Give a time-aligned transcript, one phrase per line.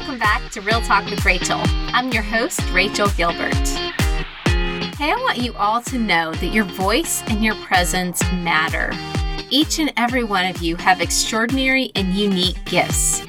[0.00, 1.60] Welcome back to Real Talk with Rachel.
[1.92, 3.54] I'm your host, Rachel Gilbert.
[3.54, 8.92] Hey, I want you all to know that your voice and your presence matter.
[9.50, 13.22] Each and every one of you have extraordinary and unique gifts.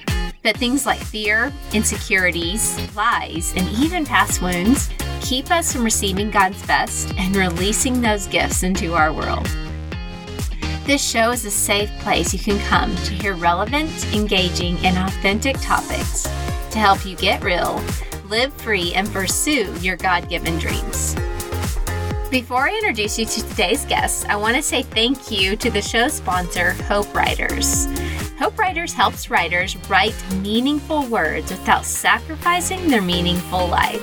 [0.43, 6.65] But things like fear, insecurities, lies, and even past wounds keep us from receiving God's
[6.65, 9.46] best and releasing those gifts into our world.
[10.85, 15.60] This show is a safe place you can come to hear relevant, engaging, and authentic
[15.60, 16.27] topics
[16.71, 17.84] to help you get real,
[18.30, 21.16] live free, and pursue your God given dreams.
[22.32, 25.82] Before I introduce you to today's guest, I want to say thank you to the
[25.82, 27.88] show sponsor, Hope Writers.
[28.39, 34.02] Hope Writers helps writers write meaningful words without sacrificing their meaningful life.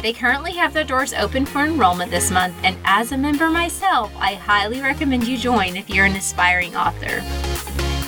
[0.00, 4.10] They currently have their doors open for enrollment this month, and as a member myself,
[4.16, 7.22] I highly recommend you join if you're an aspiring author.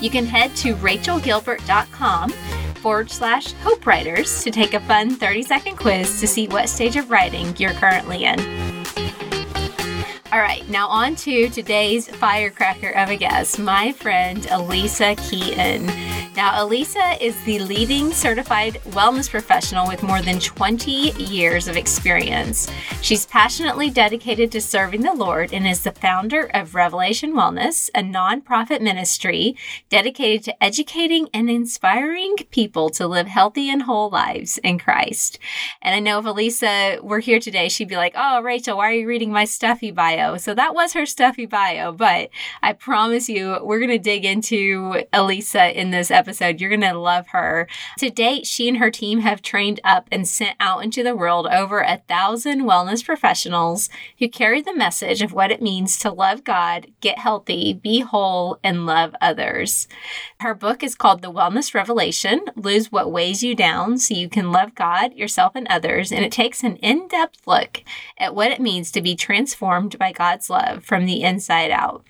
[0.02, 2.32] You can head to rachelgilbert.com
[2.82, 6.96] forward slash hope writers to take a fun 30 second quiz to see what stage
[6.96, 8.38] of writing you're currently in.
[10.32, 15.88] All right, now on to today's firecracker of a guest, my friend Alisa Keeton.
[16.34, 20.90] Now, Alisa is the leading certified wellness professional with more than 20
[21.22, 22.70] years of experience.
[23.02, 28.00] She's passionately dedicated to serving the Lord and is the founder of Revelation Wellness, a
[28.00, 29.56] nonprofit ministry
[29.90, 35.38] dedicated to educating and inspiring people to live healthy and whole lives in Christ.
[35.82, 38.94] And I know if Alisa were here today, she'd be like, Oh, Rachel, why are
[38.94, 40.38] you reading my stuffy bio?
[40.38, 42.30] So that was her stuffy bio, but
[42.62, 46.60] I promise you, we're going to dig into Alisa in this episode episode.
[46.60, 47.66] You're going to love her.
[47.98, 51.48] To date, she and her team have trained up and sent out into the world
[51.48, 53.88] over a thousand wellness professionals
[54.20, 58.60] who carry the message of what it means to love God, get healthy, be whole,
[58.62, 59.88] and love others.
[60.38, 64.52] Her book is called The Wellness Revelation Lose What Weighs You Down So You Can
[64.52, 66.12] Love God, Yourself, and Others.
[66.12, 67.82] And it takes an in depth look
[68.16, 72.04] at what it means to be transformed by God's love from the inside out.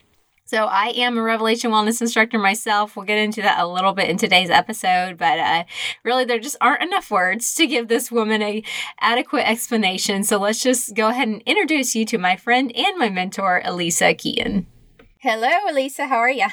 [0.53, 2.95] So I am a Revelation Wellness instructor myself.
[2.95, 5.65] We'll get into that a little bit in today's episode, but uh,
[6.05, 8.63] really there just aren't enough words to give this woman a
[9.01, 10.25] adequate explanation.
[10.25, 14.19] So let's just go ahead and introduce you to my friend and my mentor, Alisa
[14.19, 14.67] Keeton.
[15.21, 16.07] Hello, Alisa.
[16.07, 16.49] How are you?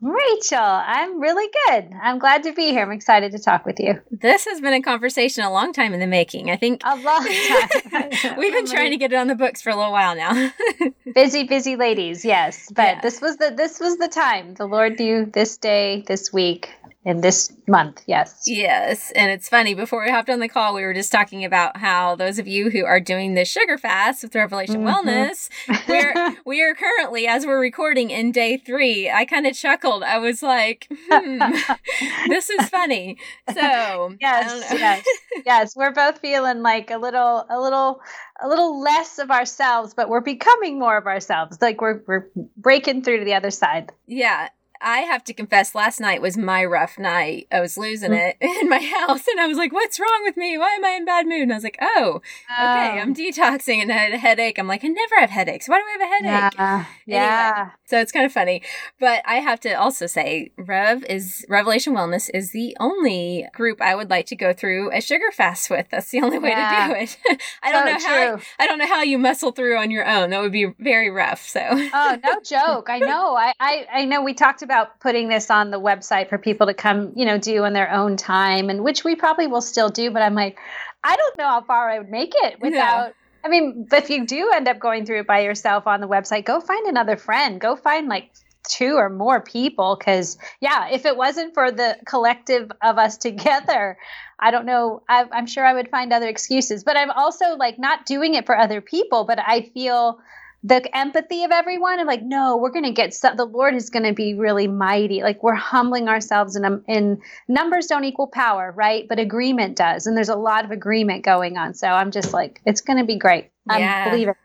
[0.00, 1.90] Rachel, I'm really good.
[2.00, 2.82] I'm glad to be here.
[2.82, 4.00] I'm excited to talk with you.
[4.12, 6.52] This has been a conversation a long time in the making.
[6.52, 7.26] I think a long
[7.90, 8.38] time.
[8.38, 10.52] We've been trying to get it on the books for a little while now.
[11.14, 12.70] busy, busy ladies, yes.
[12.72, 13.00] But yeah.
[13.00, 14.54] this was the this was the time.
[14.54, 16.70] The Lord knew this day, this week,
[17.08, 18.02] in this month.
[18.06, 18.42] Yes.
[18.46, 19.10] Yes.
[19.12, 22.16] And it's funny, before we hopped on the call, we were just talking about how
[22.16, 25.08] those of you who are doing the sugar fast with Revelation mm-hmm.
[25.08, 25.48] Wellness,
[25.88, 29.08] we're we are currently, as we're recording in day three.
[29.10, 30.02] I kind of chuckled.
[30.02, 31.38] I was like, hmm,
[32.28, 33.16] this is funny.
[33.54, 35.04] So yes, yes.
[35.46, 35.74] Yes.
[35.74, 38.02] We're both feeling like a little a little
[38.38, 41.56] a little less of ourselves, but we're becoming more of ourselves.
[41.62, 43.92] Like we're we're breaking through to the other side.
[44.06, 44.50] Yeah.
[44.80, 47.46] I have to confess, last night was my rough night.
[47.50, 48.18] I was losing mm.
[48.30, 50.58] it in my house, and I was like, "What's wrong with me?
[50.58, 53.92] Why am I in bad mood?" And I was like, "Oh, okay, I'm detoxing and
[53.92, 55.68] I had a headache." I'm like, "I never have headaches.
[55.68, 57.54] Why do I have a headache?" Yeah, yeah.
[57.56, 58.62] Anyway, so it's kind of funny,
[59.00, 63.94] but I have to also say, Rev is Revelation Wellness is the only group I
[63.94, 65.86] would like to go through a sugar fast with.
[65.90, 66.88] That's the only way yeah.
[66.88, 67.16] to do it.
[67.62, 70.30] I don't know how I don't know how you muscle through on your own.
[70.30, 71.46] That would be very rough.
[71.48, 71.60] So.
[71.62, 72.88] oh no joke!
[72.90, 73.36] I know.
[73.36, 74.22] I I, I know.
[74.22, 74.67] We talked about
[75.00, 78.16] putting this on the website for people to come, you know, do in their own
[78.16, 80.10] time, and which we probably will still do.
[80.10, 80.58] But I'm like,
[81.02, 83.08] I don't know how far I would make it without.
[83.08, 83.12] Yeah.
[83.44, 86.08] I mean, but if you do end up going through it by yourself on the
[86.08, 87.60] website, go find another friend.
[87.60, 88.30] Go find like
[88.68, 93.96] two or more people because yeah if it wasn't for the collective of us together
[94.38, 97.78] i don't know I, i'm sure i would find other excuses but i'm also like
[97.78, 100.18] not doing it for other people but i feel
[100.64, 103.90] the empathy of everyone and like no we're going to get some, the lord is
[103.90, 105.22] going to be really mighty.
[105.22, 109.06] Like we're humbling ourselves and um, in numbers don't equal power right?
[109.08, 111.74] But agreement does and there's a lot of agreement going on.
[111.74, 113.50] So i'm just like it's going to be great.
[113.70, 114.04] Um, yeah.
[114.06, 114.36] i believe it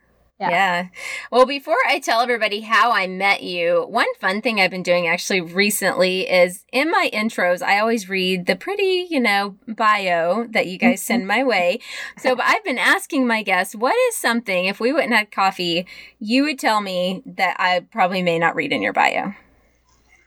[0.44, 0.82] yeah.
[0.84, 0.88] yeah.
[1.32, 5.08] Well, before I tell everybody how I met you, one fun thing I've been doing
[5.08, 10.68] actually recently is in my intros, I always read the pretty, you know, bio that
[10.68, 11.14] you guys mm-hmm.
[11.14, 11.80] send my way.
[12.18, 15.86] So I've been asking my guests, what is something, if we went and had coffee,
[16.20, 19.34] you would tell me that I probably may not read in your bio?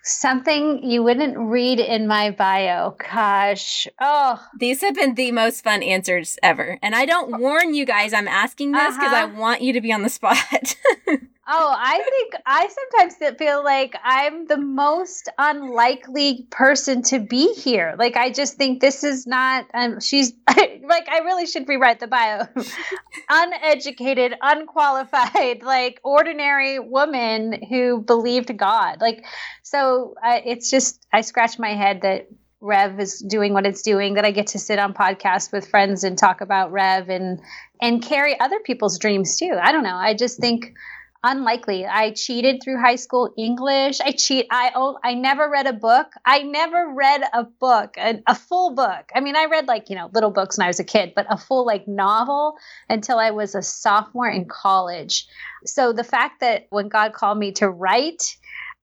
[0.09, 2.95] Something you wouldn't read in my bio.
[3.13, 3.89] Gosh.
[4.01, 4.41] Oh.
[4.57, 6.79] These have been the most fun answers ever.
[6.81, 9.33] And I don't warn you guys I'm asking this because uh-huh.
[9.35, 10.77] I want you to be on the spot.
[11.49, 17.95] Oh, I think I sometimes feel like I'm the most unlikely person to be here.
[17.97, 19.67] Like I just think this is not.
[19.73, 22.49] Um, she's like I really should rewrite the bio.
[23.31, 29.01] Uneducated, unqualified, like ordinary woman who believed God.
[29.01, 29.25] Like
[29.63, 32.27] so, I, it's just I scratch my head that
[32.61, 34.15] Rev is doing what it's doing.
[34.15, 37.41] That I get to sit on podcasts with friends and talk about Rev and
[37.81, 39.57] and carry other people's dreams too.
[39.63, 39.95] I don't know.
[39.95, 40.75] I just think
[41.23, 41.87] unlikely.
[41.87, 44.01] I cheated through high school English.
[44.01, 44.47] I cheat.
[44.51, 46.09] I oh, I never read a book.
[46.25, 49.11] I never read a book, a, a, full book.
[49.15, 51.27] I mean, I read like you know little books when I was a kid, but
[51.31, 52.57] a full like novel
[52.89, 55.27] until I was a sophomore in college.
[55.65, 58.37] So the fact that when God called me to write,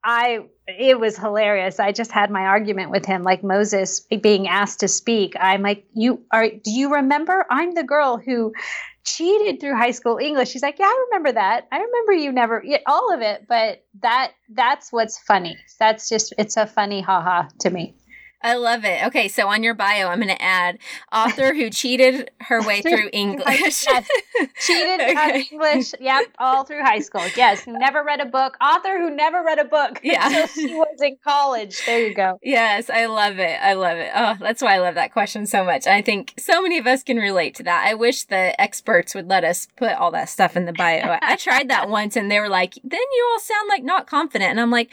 [0.04, 1.80] I it was hilarious.
[1.80, 5.34] I just had my argument with him, like Moses being asked to speak.
[5.40, 6.50] I'm like, you are.
[6.50, 7.46] Do you remember?
[7.50, 8.54] I'm the girl who
[9.06, 10.50] cheated through high school English.
[10.50, 11.68] She's like, yeah, I remember that.
[11.72, 15.58] I remember you never all of it, but that that's what's funny.
[15.80, 17.96] That's just it's a funny haha to me.
[18.44, 19.06] I love it.
[19.06, 20.78] Okay, so on your bio, I'm going to add
[21.14, 23.48] author who cheated her way through English.
[23.88, 24.08] yes.
[24.60, 25.48] Cheated okay.
[25.50, 25.94] English.
[25.98, 27.24] Yep, all through high school.
[27.38, 28.58] Yes, never read a book.
[28.62, 30.28] Author who never read a book yeah.
[30.28, 31.86] until she was in college.
[31.86, 32.38] There you go.
[32.44, 33.58] Yes, I love it.
[33.62, 34.12] I love it.
[34.14, 35.88] Oh, that's why I love that question so much.
[35.88, 37.86] I think so many of us can relate to that.
[37.88, 41.18] I wish the experts would let us put all that stuff in the bio.
[41.22, 44.52] I tried that once, and they were like, "Then you all sound like not confident,"
[44.52, 44.90] and I'm like,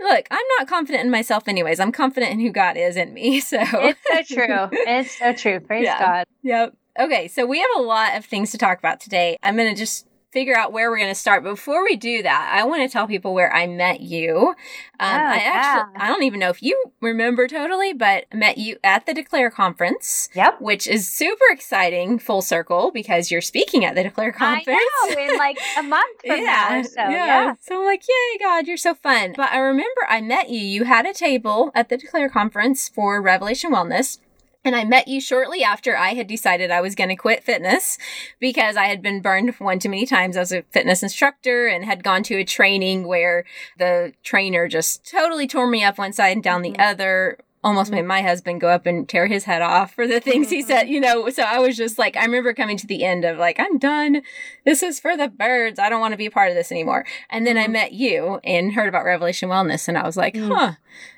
[0.00, 1.78] "Look, I'm not confident in myself, anyways.
[1.78, 3.40] I'm confident in who God is." Is in me.
[3.48, 4.68] So it's so true.
[4.72, 5.60] It's so true.
[5.60, 5.98] Praise yeah.
[5.98, 6.26] God.
[6.42, 6.76] Yep.
[6.98, 9.38] Okay, so we have a lot of things to talk about today.
[9.42, 10.06] I'm going to just
[10.38, 11.42] figure out where we're going to start.
[11.42, 14.54] But before we do that, I want to tell people where I met you.
[15.00, 15.96] Um, oh, I actually, yeah.
[15.96, 19.50] I don't even know if you remember totally, but I met you at the Declare
[19.50, 20.28] conference.
[20.36, 20.60] Yep.
[20.60, 24.78] Which is super exciting, full circle, because you're speaking at the Declare conference.
[25.02, 26.82] I know, in like a month from yeah, now.
[26.82, 27.10] So, yeah.
[27.10, 27.54] yeah.
[27.60, 29.34] So I'm like, yay, God, you're so fun.
[29.36, 30.60] But I remember I met you.
[30.60, 34.18] You had a table at the Declare conference for Revelation Wellness.
[34.64, 37.96] And I met you shortly after I had decided I was going to quit fitness
[38.40, 42.02] because I had been burned one too many times as a fitness instructor and had
[42.02, 43.44] gone to a training where
[43.78, 46.74] the trainer just totally tore me up one side and down mm-hmm.
[46.74, 50.20] the other almost made my husband go up and tear his head off for the
[50.20, 51.28] things he said, you know.
[51.30, 54.22] So I was just like, I remember coming to the end of like, I'm done.
[54.64, 55.78] This is for the birds.
[55.78, 57.04] I don't want to be a part of this anymore.
[57.30, 57.72] And then I mm-hmm.
[57.72, 60.72] met you and heard about Revelation Wellness, and I was like, huh,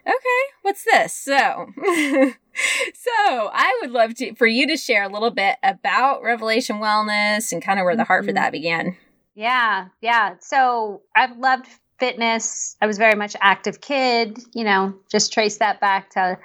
[0.07, 1.13] okay, what's this?
[1.13, 1.33] So.
[2.95, 3.11] so
[3.53, 7.63] I would love to for you to share a little bit about Revelation Wellness and
[7.63, 8.37] kind of where the heart for mm-hmm.
[8.37, 8.97] that began.
[9.35, 10.35] Yeah, yeah.
[10.41, 11.67] So I've loved
[12.01, 12.77] fitness.
[12.81, 16.39] I was very much active kid, you know, just trace that back to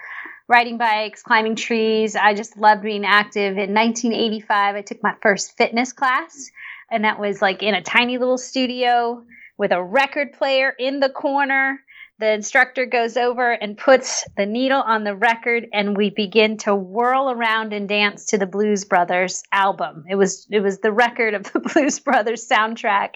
[0.48, 2.16] riding bikes, climbing trees.
[2.16, 3.57] I just loved being active.
[3.57, 6.52] In 1985, I took my first fitness class,
[6.92, 9.24] and that was like in a tiny little studio
[9.57, 11.80] with a record player in the corner
[12.18, 16.74] the instructor goes over and puts the needle on the record and we begin to
[16.74, 20.06] whirl around and dance to the blues brothers album.
[20.10, 23.16] It was it was the record of the blues brothers soundtrack.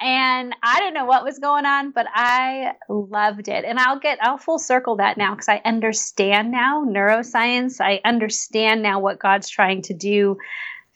[0.00, 3.64] And i didn't know what was going on but i loved it.
[3.64, 7.80] And i'll get i'll full circle that now because i understand now neuroscience.
[7.80, 10.38] I understand now what god's trying to do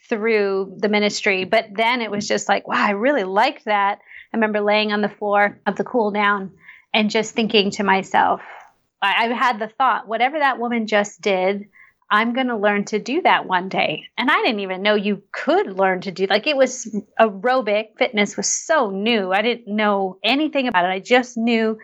[0.09, 1.45] through the ministry.
[1.45, 4.01] But then it was just like wow i really liked that.
[4.33, 6.51] I remember laying on the floor of the cool down
[6.92, 8.40] and just thinking to myself,
[9.00, 11.68] I, I had the thought, whatever that woman just did,
[12.11, 14.09] I'm going to learn to do that one day.
[14.16, 18.37] And I didn't even know you could learn to do like it was aerobic fitness
[18.37, 19.30] was so new.
[19.30, 20.88] I didn't know anything about it.
[20.88, 21.78] I just knew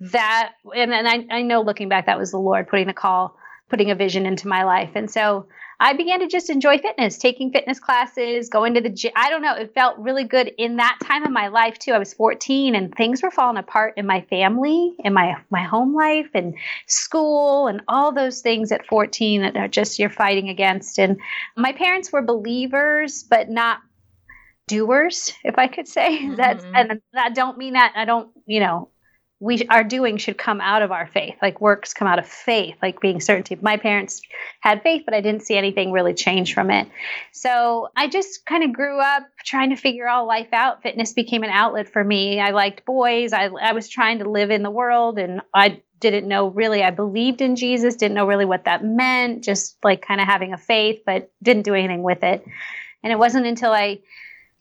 [0.00, 3.36] that and, and I, I know looking back that was the Lord putting the call,
[3.68, 4.90] putting a vision into my life.
[4.94, 5.46] And so
[5.82, 9.12] I began to just enjoy fitness, taking fitness classes, going to the gym.
[9.16, 11.92] I don't know, it felt really good in that time of my life too.
[11.92, 15.94] I was 14 and things were falling apart in my family, in my my home
[15.94, 16.54] life and
[16.86, 20.98] school and all those things at 14 that are just you're fighting against.
[20.98, 21.18] And
[21.56, 23.78] my parents were believers, but not
[24.68, 26.18] doers, if I could say.
[26.20, 26.34] Mm-hmm.
[26.36, 28.90] That's and I don't mean that I don't, you know,
[29.40, 31.34] we our doing should come out of our faith.
[31.40, 34.20] Like works come out of faith like being certainty my parents
[34.60, 36.86] had faith but i didn't see anything really change from it.
[37.32, 40.82] So i just kind of grew up trying to figure all life out.
[40.82, 42.38] Fitness became an outlet for me.
[42.38, 43.32] I liked boys.
[43.32, 46.90] I, I was trying to live in the world and i didn't know really i
[46.90, 50.58] believed in jesus didn't know really what that meant just like kind of having a
[50.58, 52.44] faith but didn't do anything with it.
[53.02, 54.00] And it wasn't until i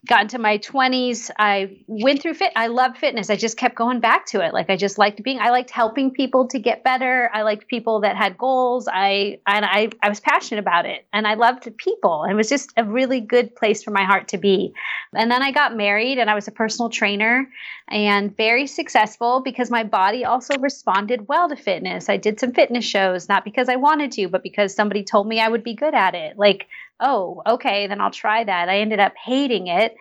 [0.08, 3.29] got into my 20s i went through fit i loved fitness.
[3.29, 4.53] I just kept going back to it.
[4.53, 7.29] Like i just liked being i liked helping people to get better.
[7.34, 8.88] I liked people that had goals.
[8.91, 11.06] I and i i was passionate about it.
[11.12, 12.24] And i loved people.
[12.24, 14.74] It was just a really good place for my heart to be.
[15.13, 17.50] And then i got married and i was a personal trainer
[17.89, 22.08] and very successful because my body also responded well to fitness.
[22.08, 25.41] I did some fitness shows not because i wanted to but because somebody told me
[25.41, 26.38] i would be good at it.
[26.38, 26.68] Like
[27.00, 28.70] oh, okay, then I'll try that.
[28.70, 29.96] I ended up hating it.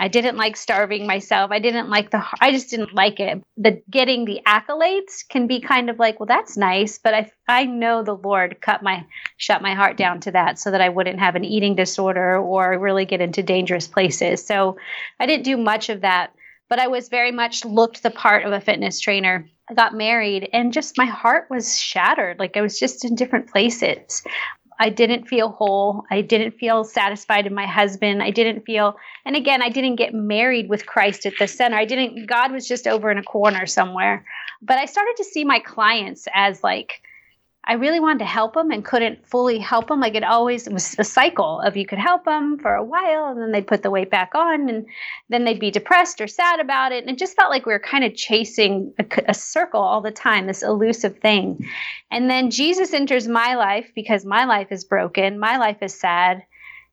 [0.00, 1.50] I didn't like starving myself.
[1.52, 3.42] I didn't like the, I just didn't like it.
[3.56, 7.64] The getting the accolades can be kind of like, well, that's nice, but I, I
[7.64, 9.04] know the Lord cut my,
[9.36, 12.78] shut my heart down to that so that I wouldn't have an eating disorder or
[12.78, 14.44] really get into dangerous places.
[14.44, 14.76] So
[15.20, 16.34] I didn't do much of that,
[16.68, 19.48] but I was very much looked the part of a fitness trainer.
[19.70, 22.38] I got married and just my heart was shattered.
[22.38, 24.22] Like I was just in different places.
[24.78, 26.04] I didn't feel whole.
[26.10, 28.22] I didn't feel satisfied in my husband.
[28.22, 31.76] I didn't feel, and again, I didn't get married with Christ at the center.
[31.76, 34.24] I didn't, God was just over in a corner somewhere.
[34.62, 37.02] But I started to see my clients as like,
[37.66, 40.00] I really wanted to help them and couldn't fully help them.
[40.00, 43.28] Like it always it was a cycle of you could help them for a while
[43.28, 44.86] and then they'd put the weight back on and
[45.30, 47.04] then they'd be depressed or sad about it.
[47.04, 50.10] And it just felt like we were kind of chasing a, a circle all the
[50.10, 51.66] time, this elusive thing.
[52.10, 56.42] And then Jesus enters my life because my life is broken, my life is sad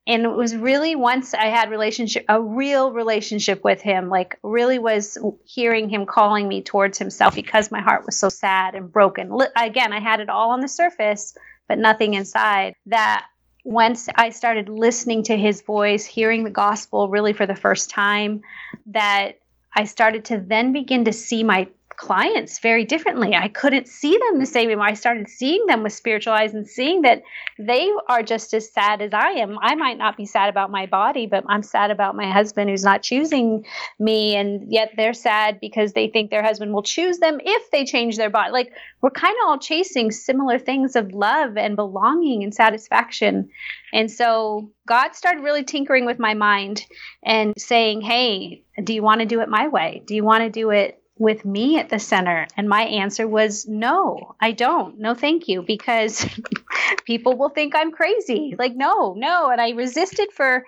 [0.08, 4.80] and it was really once i had relationship a real relationship with him like really
[4.80, 9.32] was hearing him calling me towards himself because my heart was so sad and broken.
[9.56, 11.36] Again i had it all on the surface
[11.68, 13.26] but nothing inside that
[13.64, 18.42] once i started listening to his voice hearing the gospel really for the first time
[18.88, 19.40] that
[19.76, 21.68] i started to then begin to see my
[22.02, 23.36] clients very differently.
[23.36, 24.76] I couldn't see them the same way.
[24.84, 27.22] I started seeing them with spiritual eyes and seeing that
[27.60, 29.60] they are just as sad as I am.
[29.62, 32.84] I might not be sad about my body, but I'm sad about my husband who's
[32.84, 33.66] not choosing
[34.00, 34.36] me.
[34.36, 38.18] And yet they're sad because they think their husband will choose them if they change
[38.18, 38.52] their body.
[38.52, 43.50] Like we're kind of all chasing similar things of love and belonging and satisfaction.
[43.94, 46.84] And so God started really tinkering with my mind
[47.24, 50.02] and saying, Hey, do you want to do it my way?
[50.08, 52.48] Do you want to do it with me at the center?
[52.58, 55.00] And my answer was no, I don't.
[55.00, 56.26] No, thank you, because
[57.06, 58.56] people will think I'm crazy.
[58.58, 59.50] Like, no, no.
[59.50, 60.66] And I resisted for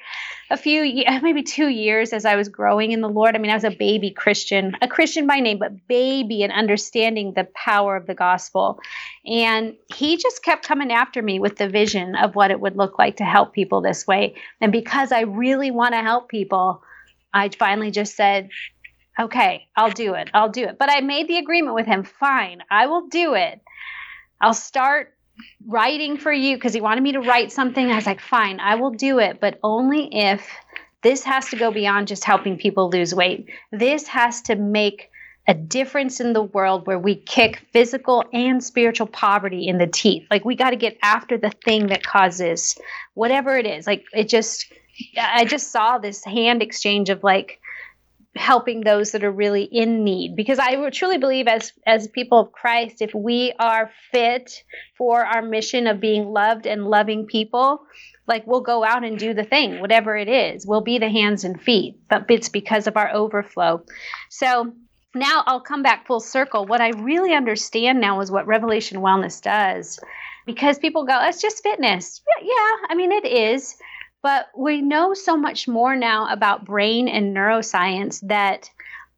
[0.51, 3.35] a few, maybe two years as I was growing in the Lord.
[3.35, 7.33] I mean, I was a baby Christian, a Christian by name, but baby and understanding
[7.33, 8.79] the power of the gospel.
[9.25, 12.99] And he just kept coming after me with the vision of what it would look
[12.99, 14.35] like to help people this way.
[14.61, 16.83] And because I really want to help people,
[17.33, 18.49] I finally just said,
[19.19, 20.29] okay, I'll do it.
[20.33, 20.77] I'll do it.
[20.77, 22.03] But I made the agreement with him.
[22.03, 23.61] Fine, I will do it.
[24.41, 25.13] I'll start
[25.65, 27.91] writing for you because he wanted me to write something.
[27.91, 30.47] I was like, fine, I will do it, but only if
[31.01, 33.49] this has to go beyond just helping people lose weight.
[33.71, 35.09] This has to make
[35.47, 40.25] a difference in the world where we kick physical and spiritual poverty in the teeth.
[40.31, 42.77] Like we got to get after the thing that causes
[43.13, 43.85] whatever it is.
[43.85, 44.71] Like it just,
[45.19, 47.59] I just saw this hand exchange of like,
[48.35, 50.35] helping those that are really in need.
[50.35, 54.63] Because i truly believe as as people of christ if we are fit
[54.97, 57.85] for our mission of being loved and loving people
[58.27, 60.65] like we'll go out and do the thing whatever it is.
[60.65, 63.83] We'll be the hands and feet but it's because of our overflow.
[64.29, 64.73] So
[65.13, 66.65] now i'll come back full circle.
[66.65, 69.99] What i really understand now is what revelation wellness does.
[70.45, 72.21] Because people go it's just fitness.
[72.41, 73.75] Yeah i mean it is
[74.23, 78.69] but we know so much more now about brain and neuroscience that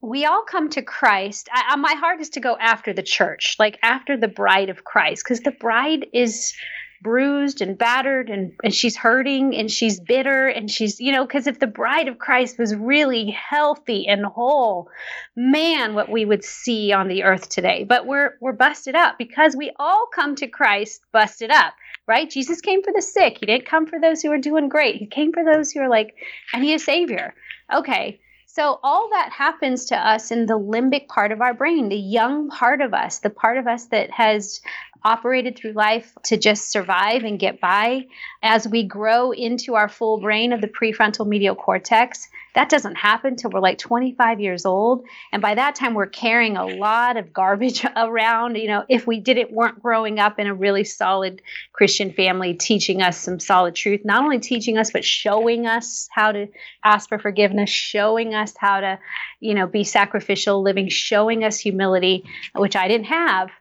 [0.02, 1.48] we all come to Christ.
[1.54, 5.24] I, my heart is to go after the church, like after the bride of Christ,
[5.24, 6.54] because the bride is
[7.02, 11.46] bruised and battered and, and she's hurting and she's bitter and she's, you know, because
[11.46, 14.90] if the bride of Christ was really healthy and whole,
[15.36, 17.84] man, what we would see on the earth today.
[17.84, 21.76] But we're we're busted up because we all come to Christ busted up
[22.08, 22.30] right?
[22.30, 23.38] Jesus came for the sick.
[23.40, 24.96] He didn't come for those who are doing great.
[24.96, 26.16] He came for those who are like,
[26.54, 27.34] I need a savior.
[27.74, 28.20] Okay.
[28.48, 32.50] So all that happens to us in the limbic part of our brain, the young
[32.50, 34.62] part of us, the part of us that has
[35.06, 38.08] operated through life to just survive and get by.
[38.42, 43.36] As we grow into our full brain of the prefrontal medial cortex, that doesn't happen
[43.36, 45.06] till we're like 25 years old.
[45.32, 48.56] And by that time, we're carrying a lot of garbage around.
[48.56, 51.42] You know, if we didn't weren't growing up in a really solid
[51.74, 56.32] Christian family, teaching us some solid truth, not only teaching us, but showing us how
[56.32, 56.48] to
[56.84, 58.98] ask for forgiveness, showing us how to,
[59.40, 62.24] you know, be sacrificial living, showing us humility,
[62.56, 63.52] which I didn't have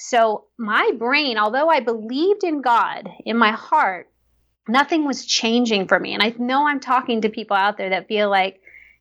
[0.00, 4.08] so my brain, although I believed in God in my heart,
[4.68, 6.14] nothing was changing for me.
[6.14, 8.60] And I know I'm talking to people out there that feel like,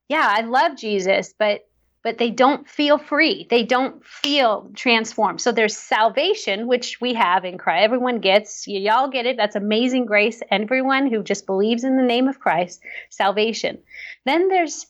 [0.09, 1.67] yeah, I love Jesus, but
[2.03, 3.45] but they don't feel free.
[3.49, 5.41] They don't feel transformed.
[5.41, 7.83] So there's salvation, which we have in Christ.
[7.83, 9.35] Everyone gets, y'all get it.
[9.35, 10.41] That's amazing grace.
[10.49, 13.79] Everyone who just believes in the name of Christ, salvation.
[14.25, 14.85] Then there's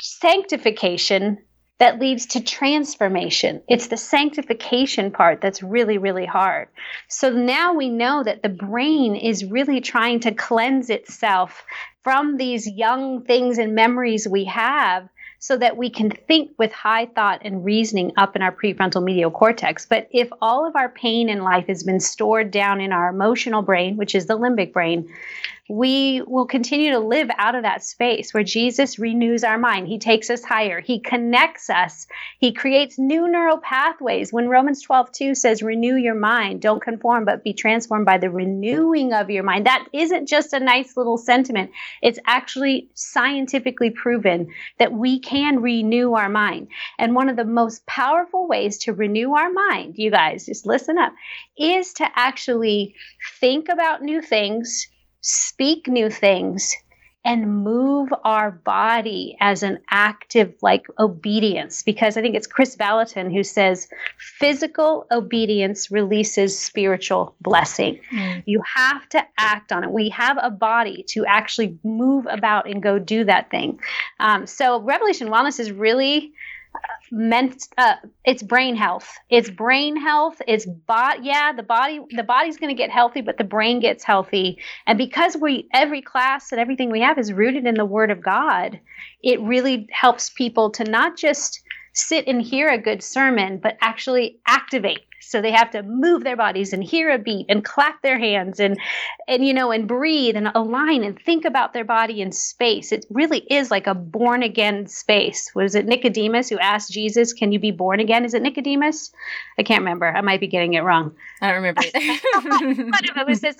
[0.00, 1.38] sanctification
[1.78, 3.62] that leads to transformation.
[3.68, 6.68] It's the sanctification part that's really, really hard.
[7.08, 11.64] So now we know that the brain is really trying to cleanse itself
[12.02, 15.08] from these young things and memories we have
[15.40, 19.30] so that we can think with high thought and reasoning up in our prefrontal medial
[19.30, 19.86] cortex.
[19.86, 23.62] But if all of our pain in life has been stored down in our emotional
[23.62, 25.08] brain, which is the limbic brain,
[25.68, 29.86] we will continue to live out of that space where Jesus renews our mind.
[29.86, 30.80] He takes us higher.
[30.80, 32.06] He connects us.
[32.38, 34.32] He creates new neural pathways.
[34.32, 38.30] When Romans 12, 2 says, renew your mind, don't conform, but be transformed by the
[38.30, 39.66] renewing of your mind.
[39.66, 41.70] That isn't just a nice little sentiment.
[42.00, 44.48] It's actually scientifically proven
[44.78, 46.68] that we can renew our mind.
[46.98, 50.96] And one of the most powerful ways to renew our mind, you guys, just listen
[50.96, 51.12] up,
[51.58, 52.94] is to actually
[53.38, 54.88] think about new things
[55.28, 56.74] speak new things
[57.24, 61.82] and move our body as an active like obedience.
[61.82, 68.00] Because i think it's kris vallotton who says physical obedience releases spiritual blessing.
[68.10, 68.42] Mm.
[68.46, 69.90] you have to act on it.
[69.90, 73.80] We have a body to actually move about and go do that thing.
[74.20, 76.32] Um, so revelation wellness is really
[77.10, 77.94] meant uh,
[78.24, 79.08] it's brain health.
[79.30, 80.40] It's brain health.
[80.46, 84.04] It's bot yeah the body the body's going to get healthy but the brain gets
[84.04, 84.58] healthy.
[84.86, 88.22] And because we every class and everything we have is rooted in the word of
[88.22, 88.80] god
[89.22, 91.60] it really helps people to not just
[91.98, 96.36] sit and hear a good sermon but actually activate so they have to move their
[96.36, 98.78] bodies and hear a beat and clap their hands and
[99.26, 102.92] and you know and breathe and align and think about their body in space.
[102.92, 105.54] It really is like a born again space.
[105.54, 109.12] Was it Nicodemus who asked Jesus, "Can you be born again?" Is it Nicodemus?
[109.58, 110.06] I can't remember.
[110.06, 111.14] I might be getting it wrong.
[111.40, 112.90] I don't remember either.
[112.90, 113.56] but it was this,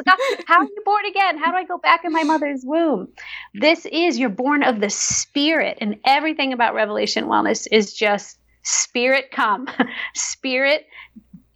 [0.47, 1.39] how are you born again?
[1.39, 3.09] How do I go back in my mother's womb?
[3.55, 8.28] This is you're born of the spirit and everything about revelation wellness is just
[8.69, 9.67] spirit come
[10.15, 10.87] spirit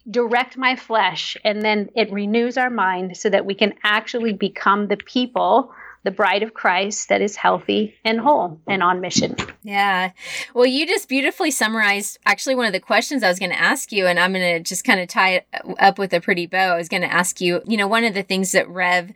[0.09, 4.87] direct my flesh and then it renews our mind so that we can actually become
[4.87, 5.73] the people
[6.03, 9.35] the bride of Christ that is healthy and whole and on mission.
[9.63, 10.11] Yeah.
[10.53, 13.91] Well, you just beautifully summarized actually one of the questions I was going to ask
[13.91, 15.47] you, and I'm going to just kind of tie it
[15.79, 16.73] up with a pretty bow.
[16.73, 19.13] I was going to ask you, you know, one of the things that Rev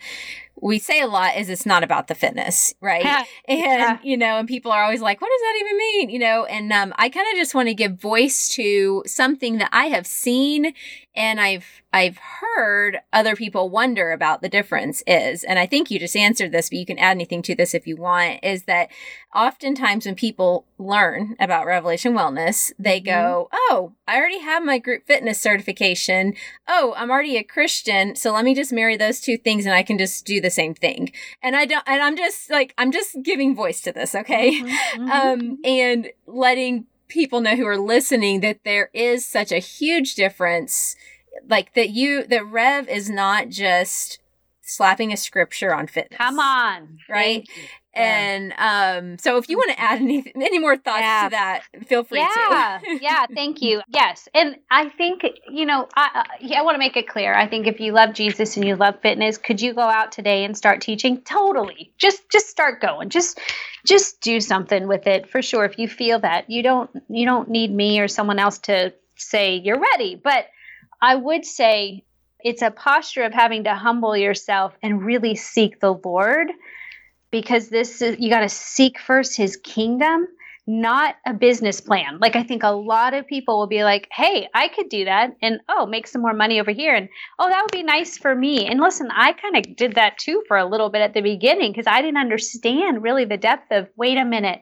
[0.62, 3.04] we say a lot is it's not about the fitness, right?
[3.04, 3.24] Yeah.
[3.48, 3.98] And yeah.
[4.04, 6.72] you know, and people are always like, "What does that even mean?" You know, and
[6.74, 10.74] um, I kind of just want to give voice to something that I have seen
[11.18, 16.00] and I've I've heard other people wonder about the difference is, and I think you
[16.00, 18.40] just answered this, but you can add anything to this if you want.
[18.44, 18.90] Is that
[19.34, 23.10] oftentimes when people learn about Revelation Wellness, they mm-hmm.
[23.10, 26.34] go, "Oh, I already have my group fitness certification.
[26.68, 29.84] Oh, I'm already a Christian, so let me just marry those two things, and I
[29.84, 33.18] can just do the same thing." And I don't, and I'm just like, I'm just
[33.24, 34.62] giving voice to this, okay?
[34.62, 34.68] Mm-hmm.
[35.02, 35.12] mm-hmm.
[35.12, 40.96] Um, and letting people know who are listening that there is such a huge difference
[41.48, 44.20] like that you that rev is not just
[44.62, 47.48] slapping a scripture on fitness come on right
[47.98, 51.24] and um, so if you want to add any any more thoughts yeah.
[51.24, 52.80] to that, feel free yeah.
[52.84, 52.98] to.
[53.02, 53.82] yeah, thank you.
[53.90, 57.34] Yes, and I think you know I I want to make it clear.
[57.34, 60.44] I think if you love Jesus and you love fitness, could you go out today
[60.44, 61.22] and start teaching?
[61.22, 61.94] Totally.
[61.98, 63.10] Just just start going.
[63.10, 63.40] Just
[63.86, 65.66] just do something with it for sure.
[65.66, 69.56] If you feel that you don't you don't need me or someone else to say
[69.56, 70.48] you're ready, but
[71.02, 72.04] I would say
[72.40, 76.48] it's a posture of having to humble yourself and really seek the Lord
[77.42, 80.28] because this is you got to seek first his kingdom
[80.70, 82.20] not a business plan.
[82.20, 85.36] Like i think a lot of people will be like hey i could do that
[85.42, 87.08] and oh make some more money over here and
[87.40, 88.68] oh that would be nice for me.
[88.68, 91.72] And listen i kind of did that too for a little bit at the beginning
[91.72, 94.62] because i didn't understand really the depth of wait a minute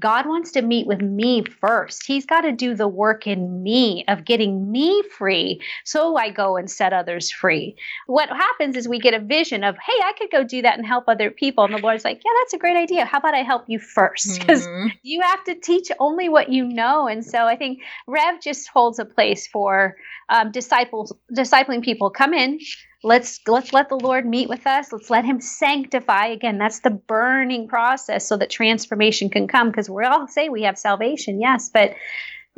[0.00, 2.06] God wants to meet with me first.
[2.06, 6.56] He's got to do the work in me of getting me free so I go
[6.56, 7.76] and set others free.
[8.06, 10.86] What happens is we get a vision of, hey, I could go do that and
[10.86, 11.64] help other people.
[11.64, 13.04] And the Lord's like, yeah, that's a great idea.
[13.04, 14.38] How about I help you first?
[14.48, 14.88] Because mm-hmm.
[15.02, 17.06] you have to teach only what you know.
[17.06, 19.96] And so I think Rev just holds a place for
[20.28, 22.08] um, disciples, discipling people.
[22.08, 22.58] Come in,
[23.02, 24.92] let's let's let the lord meet with us.
[24.92, 26.58] Let's let him sanctify again.
[26.58, 30.78] That's the burning process so that transformation can come because we all say we have
[30.78, 31.94] salvation yes but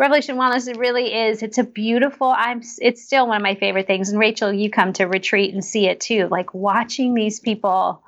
[0.01, 3.87] revelation wellness it really is it's a beautiful i'm it's still one of my favorite
[3.87, 4.09] things.
[4.09, 8.03] And rachel you come to retreat and see it too like watching these people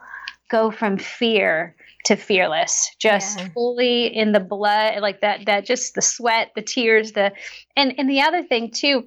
[0.51, 3.49] go from fear to fearless just yeah.
[3.55, 7.31] fully in the blood like that that just the sweat the tears the
[7.77, 9.07] and and the other thing too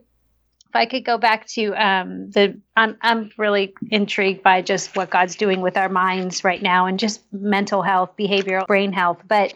[0.76, 5.10] if i could go back to um the i'm i'm really intrigued by just what
[5.10, 9.20] god's doing with our minds right now and just mental health behavioral brain health.
[9.28, 9.54] But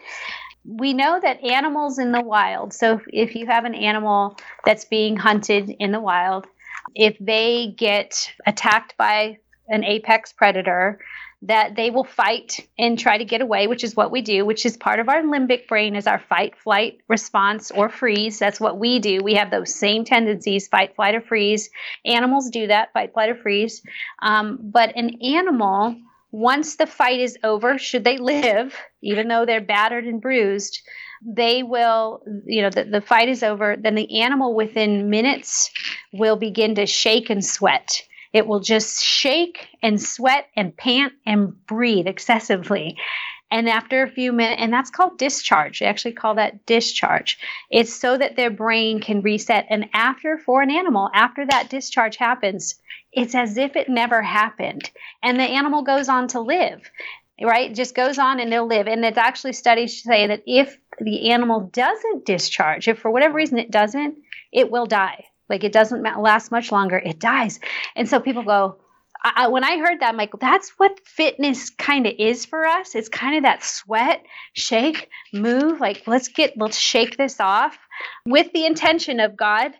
[0.64, 4.84] we know that animals in the wild so if, if you have an animal that's
[4.84, 6.46] being hunted in the wild
[6.94, 11.00] if they get attacked by an apex predator
[11.42, 14.66] that they will fight and try to get away, which is what we do, which
[14.66, 18.38] is part of our limbic brain is our fight, flight response or freeze.
[18.38, 19.20] That's what we do.
[19.22, 21.70] We have those same tendencies, fight, flight, or freeze.
[22.04, 23.82] Animals do that, fight, flight, or freeze.
[24.20, 25.96] Um, but an animal,
[26.30, 30.82] once the fight is over, should they live, even though they're battered and bruised,
[31.24, 35.70] they will, you know, the, the fight is over, then the animal within minutes
[36.12, 41.66] will begin to shake and sweat it will just shake and sweat and pant and
[41.66, 42.96] breathe excessively.
[43.50, 45.80] And after a few minutes, and that's called discharge.
[45.80, 47.38] They actually call that discharge.
[47.68, 49.66] It's so that their brain can reset.
[49.68, 52.76] And after, for an animal, after that discharge happens,
[53.12, 54.88] it's as if it never happened.
[55.22, 56.88] And the animal goes on to live,
[57.42, 57.74] right?
[57.74, 58.86] Just goes on and they'll live.
[58.86, 63.58] And it's actually studies say that if the animal doesn't discharge, if for whatever reason
[63.58, 64.16] it doesn't,
[64.52, 65.24] it will die.
[65.50, 67.60] Like it doesn't last much longer, it dies.
[67.96, 68.76] And so people go,
[69.22, 72.94] I, when I heard that, I'm like, that's what fitness kind of is for us.
[72.94, 75.78] It's kind of that sweat, shake, move.
[75.78, 77.76] Like, let's get, let's shake this off
[78.24, 79.72] with the intention of God.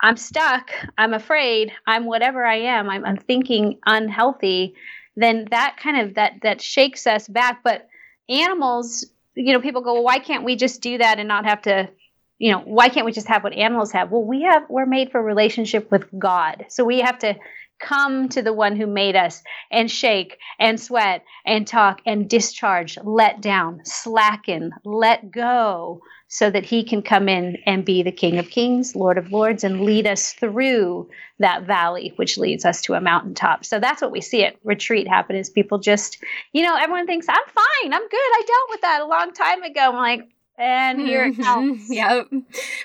[0.00, 0.70] I'm stuck.
[0.96, 1.72] I'm afraid.
[1.86, 2.88] I'm whatever I am.
[2.88, 4.74] I'm, I'm thinking unhealthy.
[5.16, 7.62] Then that kind of that that shakes us back.
[7.64, 7.88] But
[8.28, 11.62] animals, you know, people go, well, why can't we just do that and not have
[11.62, 11.88] to
[12.38, 14.10] you know why can't we just have what animals have?
[14.10, 16.66] Well we have we're made for relationship with god.
[16.68, 17.36] So we have to
[17.78, 22.98] come to the one who made us and shake and sweat and talk and discharge
[23.04, 28.38] let down slacken let go so that he can come in and be the king
[28.38, 31.06] of kings lord of lords and lead us through
[31.38, 33.64] that valley which leads us to a mountaintop.
[33.64, 36.18] So that's what we see at retreat happen is people just
[36.52, 37.92] you know everyone thinks i'm fine.
[37.92, 38.16] I'm good.
[38.16, 39.80] I dealt with that a long time ago.
[39.80, 41.90] I'm like and here it comes.
[41.90, 42.28] yep.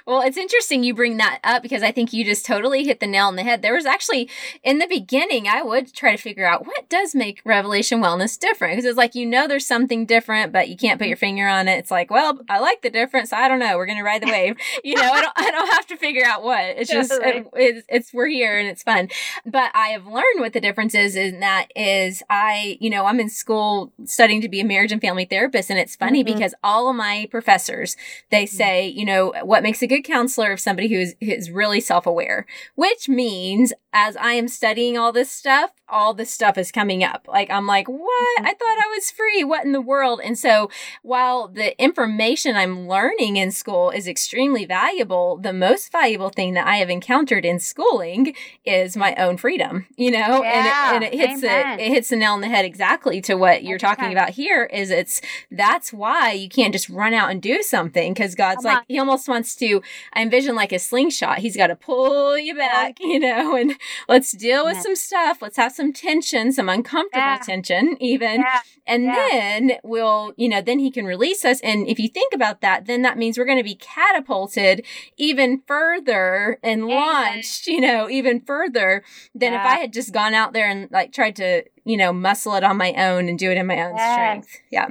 [0.06, 3.08] Well, it's interesting you bring that up because I think you just totally hit the
[3.08, 3.62] nail on the head.
[3.62, 4.30] There was actually
[4.64, 8.74] in the beginning, I would try to figure out what does make Revelation Wellness different
[8.74, 11.68] because it's like you know there's something different, but you can't put your finger on
[11.68, 11.78] it.
[11.78, 13.32] It's like, well, I like the difference.
[13.32, 13.78] I don't know.
[13.78, 14.58] We're gonna ride the wave.
[14.84, 15.34] you know, I don't.
[15.36, 16.62] I don't have to figure out what.
[16.62, 19.10] It's just it, it's, it's we're here and it's fun.
[19.46, 23.20] But I have learned what the difference is, and that is I, you know, I'm
[23.20, 26.34] in school studying to be a marriage and family therapist, and it's funny mm-hmm.
[26.34, 27.96] because all of my professors professors,
[28.30, 28.56] they mm-hmm.
[28.56, 31.80] say, you know, what makes a good counselor of somebody who is, who is really
[31.80, 32.46] self aware,
[32.76, 37.28] which means as I am studying all this stuff, all this stuff is coming up.
[37.28, 38.38] Like, I'm like, what?
[38.38, 38.46] Mm-hmm.
[38.46, 39.44] I thought I was free.
[39.44, 40.22] What in the world?
[40.24, 40.70] And so,
[41.04, 46.68] while the information I'm learning in school is extremely valuable, the most valuable thing that
[46.68, 48.34] I have encountered in schooling
[48.66, 50.42] is my own freedom, you know?
[50.44, 53.20] Yeah, and, it, and it hits it, it hits the nail on the head exactly
[53.22, 57.30] to what you're talking about here is it's that's why you can't just run out
[57.30, 58.86] and do something because God's Come like, on.
[58.88, 59.82] he almost wants to,
[60.14, 61.40] I envision like a slingshot.
[61.40, 63.76] He's got to pull you back, you know, and
[64.08, 64.82] let's deal with yeah.
[64.82, 65.42] some stuff.
[65.42, 67.40] Let's have some tension, some uncomfortable yeah.
[67.40, 68.42] tension, even.
[68.42, 68.62] Yeah.
[68.88, 71.60] And then we'll, you know, then he can release us.
[71.62, 74.86] And if you think about that, then that means we're going to be catapulted
[75.18, 80.54] even further and launched, you know, even further than if I had just gone out
[80.54, 83.58] there and like tried to, you know, muscle it on my own and do it
[83.58, 84.62] in my own strength.
[84.72, 84.88] Yeah.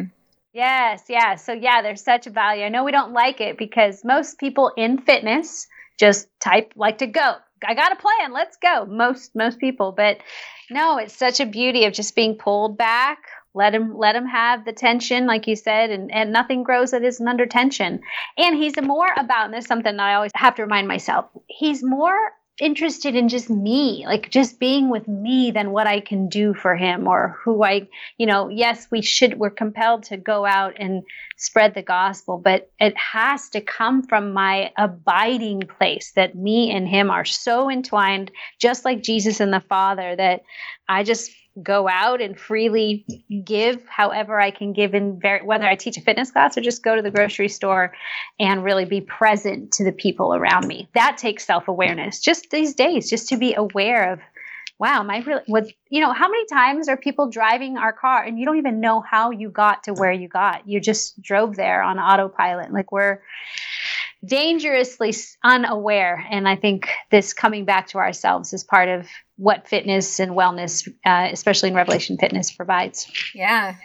[0.53, 1.37] Yes, yeah.
[1.37, 2.65] So yeah, there's such a value.
[2.65, 5.67] I know we don't like it because most people in fitness
[5.99, 7.35] just type like to go.
[7.65, 8.33] I got a plan.
[8.33, 8.85] Let's go.
[8.87, 10.19] Most most people, but
[10.71, 13.19] no, it's such a beauty of just being pulled back.
[13.55, 17.05] Let him let him have the tension, like you said, and, and nothing grows that
[17.05, 18.01] isn't under tension.
[18.37, 21.27] And he's more about, and there's something I always have to remind myself.
[21.49, 22.17] He's more
[22.61, 26.77] interested in just me, like just being with me than what I can do for
[26.77, 31.03] him or who I, you know, yes, we should, we're compelled to go out and
[31.37, 36.87] spread the gospel, but it has to come from my abiding place that me and
[36.87, 40.43] him are so entwined, just like Jesus and the Father, that
[40.89, 41.31] I just
[41.63, 43.05] go out and freely
[43.45, 46.83] give however I can give in very, whether I teach a fitness class or just
[46.83, 47.93] go to the grocery store
[48.39, 50.89] and really be present to the people around me.
[50.95, 54.21] That takes self-awareness just these days, just to be aware of,
[54.79, 58.23] wow, am I really, what, you know, how many times are people driving our car
[58.23, 60.69] and you don't even know how you got to where you got?
[60.69, 62.73] You just drove there on autopilot.
[62.73, 63.21] Like we're,
[64.25, 66.27] dangerously unaware.
[66.31, 69.09] And I think this coming back to ourselves is part of
[69.41, 73.11] what fitness and wellness, uh, especially in Revelation Fitness, provides.
[73.35, 73.77] Yeah.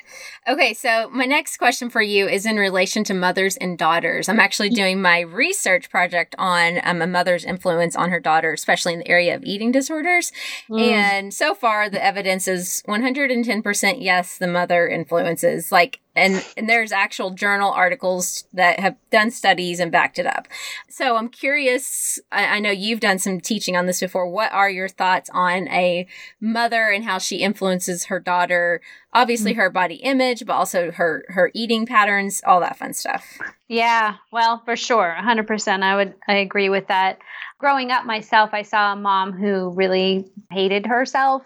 [0.50, 4.28] Okay, so my next question for you is in relation to mothers and daughters.
[4.28, 8.94] I'm actually doing my research project on um, a mother's influence on her daughter, especially
[8.94, 10.34] in the area of eating disorders.
[10.70, 10.82] Mm.
[10.82, 15.72] And so far, the evidence is 110% yes, the mother influences.
[15.72, 20.48] Like and and there's actual journal articles that have done studies and backed it up.
[20.90, 24.30] So i'm curious I, I, know you've done some teaching on this before.
[24.30, 26.08] What are your thoughts on a
[26.40, 28.82] mother and how she influences her daughter?
[29.14, 29.62] Obviously mm-hmm.
[29.62, 33.38] her body image but also her her eating patterns all that fun stuff.
[33.68, 37.20] Yeah well for sure 100% i would i agree with that.
[37.58, 41.44] Growing up myself i saw a mom who really hated herself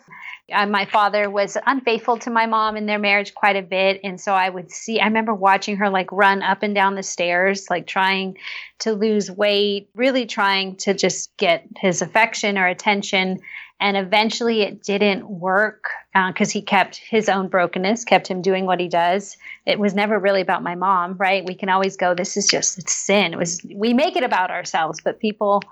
[0.51, 4.01] uh, my father was unfaithful to my mom in their marriage quite a bit.
[4.03, 7.03] And so I would see, I remember watching her like run up and down the
[7.03, 8.37] stairs, like trying
[8.79, 13.39] to lose weight, really trying to just get his affection or attention.
[13.79, 18.65] And eventually it didn't work because uh, he kept his own brokenness, kept him doing
[18.65, 19.37] what he does.
[19.65, 21.45] It was never really about my mom, right?
[21.45, 23.33] We can always go, this is just it's sin.
[23.33, 25.63] It was we make it about ourselves, but people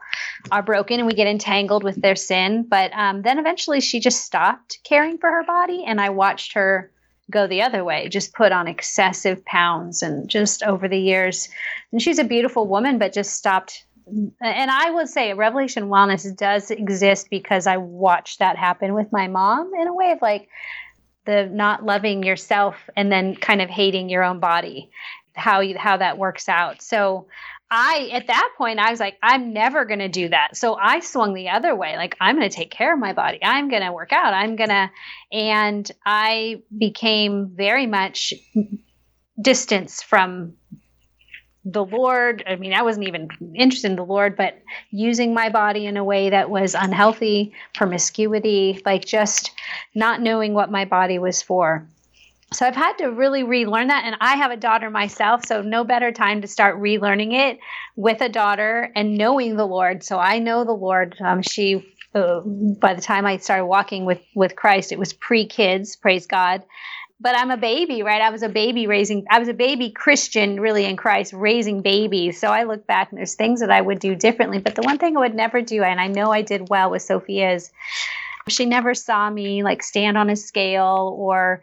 [0.51, 2.65] are broken and we get entangled with their sin.
[2.69, 6.91] But um, then eventually she just stopped caring for her body, and I watched her
[7.29, 11.49] go the other way, just put on excessive pounds and just over the years.
[11.91, 16.71] And she's a beautiful woman, but just stopped and I would say Revelation Wellness does
[16.71, 20.49] exist because I watched that happen with my mom in a way of like
[21.25, 24.89] the not loving yourself and then kind of hating your own body,
[25.33, 26.81] how you, how that works out.
[26.81, 27.27] So
[27.69, 30.55] I at that point I was like I'm never to do that.
[30.55, 31.97] So I swung the other way.
[31.97, 33.39] Like I'm to take care of my body.
[33.43, 34.33] I'm to work out.
[34.33, 34.89] I'm to
[35.33, 38.33] and I became very much
[39.41, 40.53] distance from
[41.71, 42.43] the Lord.
[42.47, 46.03] I mean, I wasn't even interested in the Lord, but using my body in a
[46.03, 49.51] way that was unhealthy, promiscuity, like just
[49.93, 51.87] not knowing what my body was for.
[52.53, 54.05] So I've had to really relearn that.
[54.05, 57.59] And I have a daughter myself, so no better time to start relearning it
[57.97, 60.03] with a daughter and knowing the Lord.
[60.03, 61.17] So I know the Lord.
[61.19, 65.45] Um, she, uh, by the time I started walking with with Christ, it was pre
[65.45, 65.97] kids.
[65.97, 66.63] Praise God
[67.19, 68.21] but I'm a baby, right?
[68.21, 72.39] I was a baby raising, I was a baby Christian really in Christ raising babies.
[72.39, 74.59] So I look back and there's things that I would do differently.
[74.59, 77.01] But the one thing I would never do, and I know I did well with
[77.01, 77.71] Sophia, is
[78.47, 81.61] she never saw me like stand on a scale or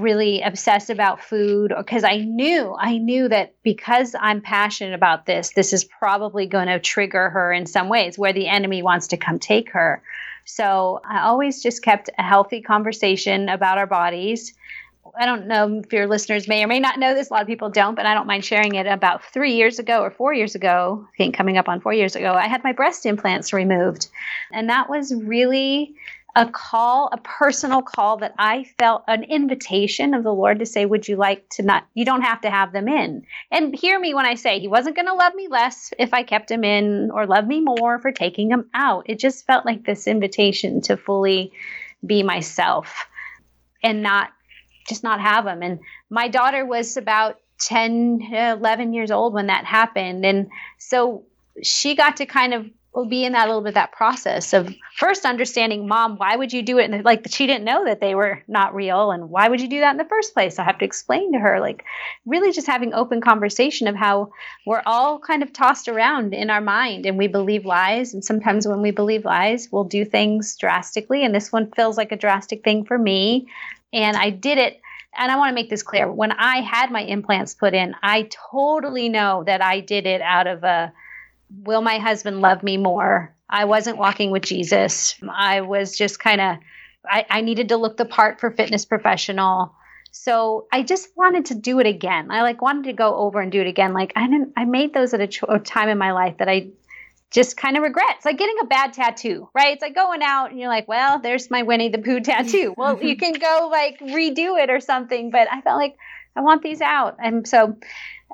[0.00, 5.50] really obsess about food because I knew, I knew that because I'm passionate about this,
[5.50, 9.16] this is probably going to trigger her in some ways where the enemy wants to
[9.16, 10.02] come take her.
[10.44, 14.52] So I always just kept a healthy conversation about our bodies
[15.18, 17.30] I don't know if your listeners may or may not know this.
[17.30, 18.86] A lot of people don't, but I don't mind sharing it.
[18.86, 22.16] About three years ago or four years ago, I think coming up on four years
[22.16, 24.08] ago, I had my breast implants removed.
[24.52, 25.94] And that was really
[26.36, 30.84] a call, a personal call that I felt an invitation of the Lord to say,
[30.84, 31.86] Would you like to not?
[31.94, 33.24] You don't have to have them in.
[33.50, 36.22] And hear me when I say He wasn't going to love me less if I
[36.24, 39.04] kept them in or love me more for taking them out.
[39.08, 41.52] It just felt like this invitation to fully
[42.04, 43.08] be myself
[43.82, 44.30] and not
[44.88, 45.62] just not have them.
[45.62, 50.24] And my daughter was about 10, 11 years old when that happened.
[50.24, 51.24] And so
[51.62, 52.66] she got to kind of
[53.04, 56.78] be in that little bit that process of first understanding mom why would you do
[56.78, 56.90] it?
[56.90, 59.10] And like she didn't know that they were not real.
[59.10, 60.58] And why would you do that in the first place?
[60.58, 61.84] I have to explain to her like
[62.24, 64.32] really just having open conversation of how
[64.64, 67.04] we're all kind of tossed around in our mind.
[67.04, 68.14] And we believe lies.
[68.14, 71.22] And sometimes when we believe lies we'll do things drastically.
[71.22, 73.46] And this one feels like a drastic thing for me
[73.96, 74.80] and I did it.
[75.18, 76.12] And I want to make this clear.
[76.12, 80.46] When I had my implants put in, I totally know that I did it out
[80.46, 80.92] of a
[81.62, 83.34] will my husband love me more?
[83.48, 85.14] I wasn't walking with Jesus.
[85.30, 86.56] I was just kind of,
[87.08, 89.74] I, I needed to look the part for fitness professional.
[90.10, 92.30] So I just wanted to do it again.
[92.30, 93.94] I like wanted to go over and do it again.
[93.94, 96.48] Like I didn't, I made those at a, ch- a time in my life that
[96.48, 96.68] I
[97.36, 99.74] just kind of regrets like getting a bad tattoo, right?
[99.74, 102.72] It's like going out and you're like, well, there's my Winnie the Pooh tattoo.
[102.78, 105.98] Well, you can go like redo it or something, but I felt like
[106.34, 107.18] I want these out.
[107.22, 107.76] And so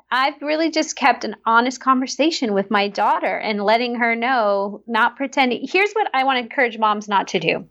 [0.09, 5.17] I've really just kept an honest conversation with my daughter and letting her know, not
[5.17, 5.67] pretending.
[5.69, 7.67] Here's what I want to encourage moms not to do.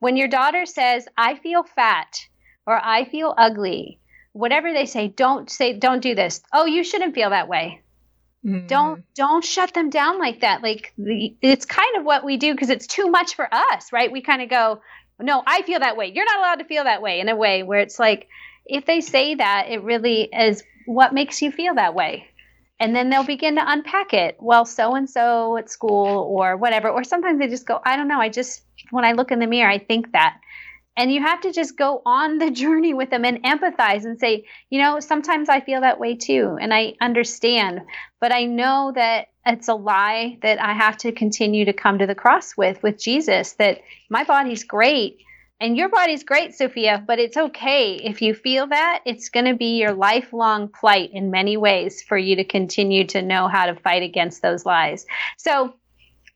[0.00, 2.26] When your daughter says, I feel fat
[2.66, 4.00] or I feel ugly,
[4.32, 6.42] whatever they say, don't say, don't do this.
[6.52, 7.80] Oh, you shouldn't feel that way.
[8.44, 8.66] Mm-hmm.
[8.66, 10.62] Don't don't shut them down like that.
[10.62, 14.12] Like the, it's kind of what we do because it's too much for us, right?
[14.12, 14.80] We kind of go,
[15.20, 16.12] "No, I feel that way.
[16.14, 18.28] You're not allowed to feel that way." In a way where it's like
[18.66, 22.28] if they say that, it really is what makes you feel that way.
[22.80, 24.36] and then they'll begin to unpack it.
[24.40, 26.90] Well, so and so at school or whatever.
[26.90, 28.20] Or sometimes they just go, I don't know.
[28.20, 30.38] I just, when I look in the mirror, I think that.
[30.96, 34.46] And you have to just go on the journey with them and empathize and say,
[34.70, 36.56] you know, sometimes I feel that way too.
[36.60, 37.80] And I understand,
[38.20, 42.06] but I know that it's a lie that I have to continue to come to
[42.06, 45.18] the cross with, with Jesus, that my body's great
[45.60, 47.94] and your body's great, Sophia, but it's okay.
[47.94, 52.18] If you feel that, it's going to be your lifelong plight in many ways for
[52.18, 55.06] you to continue to know how to fight against those lies.
[55.38, 55.74] So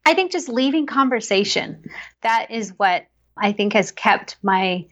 [0.06, 1.84] I think just leaving conversation,
[2.22, 3.06] that is what
[3.40, 4.86] I think has kept my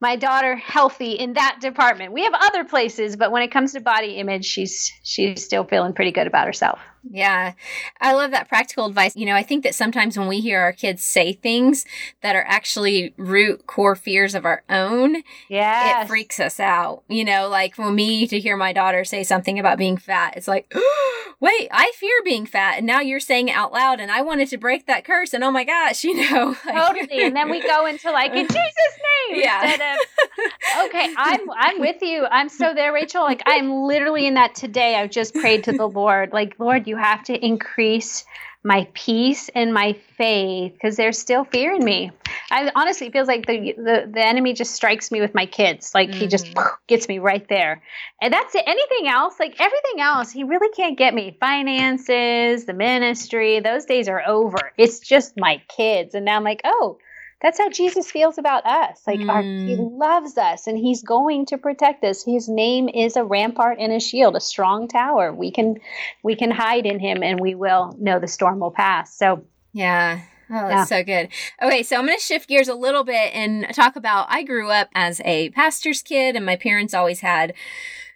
[0.00, 2.12] my daughter healthy in that department.
[2.12, 5.94] We have other places, but when it comes to body image, she's she's still feeling
[5.94, 6.78] pretty good about herself.
[7.10, 7.52] Yeah.
[8.00, 9.14] I love that practical advice.
[9.16, 11.84] You know, I think that sometimes when we hear our kids say things
[12.22, 17.02] that are actually root core fears of our own, yeah, it freaks us out.
[17.08, 20.48] You know, like for me to hear my daughter say something about being fat, it's
[20.48, 20.72] like,
[21.40, 22.78] wait, I fear being fat.
[22.78, 25.34] And now you're saying it out loud and I wanted to break that curse.
[25.34, 26.56] And oh my gosh, you know.
[26.64, 27.24] Like, totally.
[27.24, 29.64] And then we go into like in Jesus' name yeah.
[29.64, 32.26] instead of okay, I'm I'm with you.
[32.30, 33.22] I'm so there, Rachel.
[33.22, 34.96] Like I'm literally in that today.
[34.96, 36.32] I've just prayed to the Lord.
[36.32, 38.24] Like, Lord, you you have to increase
[38.66, 42.10] my peace and my faith because there's still fear in me.
[42.50, 45.92] I honestly feels like the, the the enemy just strikes me with my kids.
[45.94, 46.20] Like mm-hmm.
[46.20, 46.74] he just mm-hmm.
[46.86, 47.82] gets me right there.
[48.22, 48.64] And that's it.
[48.66, 51.36] Anything else, like everything else, he really can't get me.
[51.40, 54.72] Finances, the ministry, those days are over.
[54.78, 56.14] It's just my kids.
[56.14, 56.98] And now I'm like, oh,
[57.44, 59.02] that's how Jesus feels about us.
[59.06, 59.30] Like mm.
[59.30, 59.98] our, he mm.
[59.98, 62.24] loves us and he's going to protect us.
[62.24, 65.30] His name is a rampart and a shield, a strong tower.
[65.30, 65.76] We can
[66.22, 69.14] we can hide in him and we will know the storm will pass.
[69.14, 70.22] So yeah.
[70.48, 70.98] Oh, that's yeah.
[70.98, 71.28] so good.
[71.60, 74.70] Okay, so I'm going to shift gears a little bit and talk about I grew
[74.70, 77.52] up as a pastor's kid, and my parents always had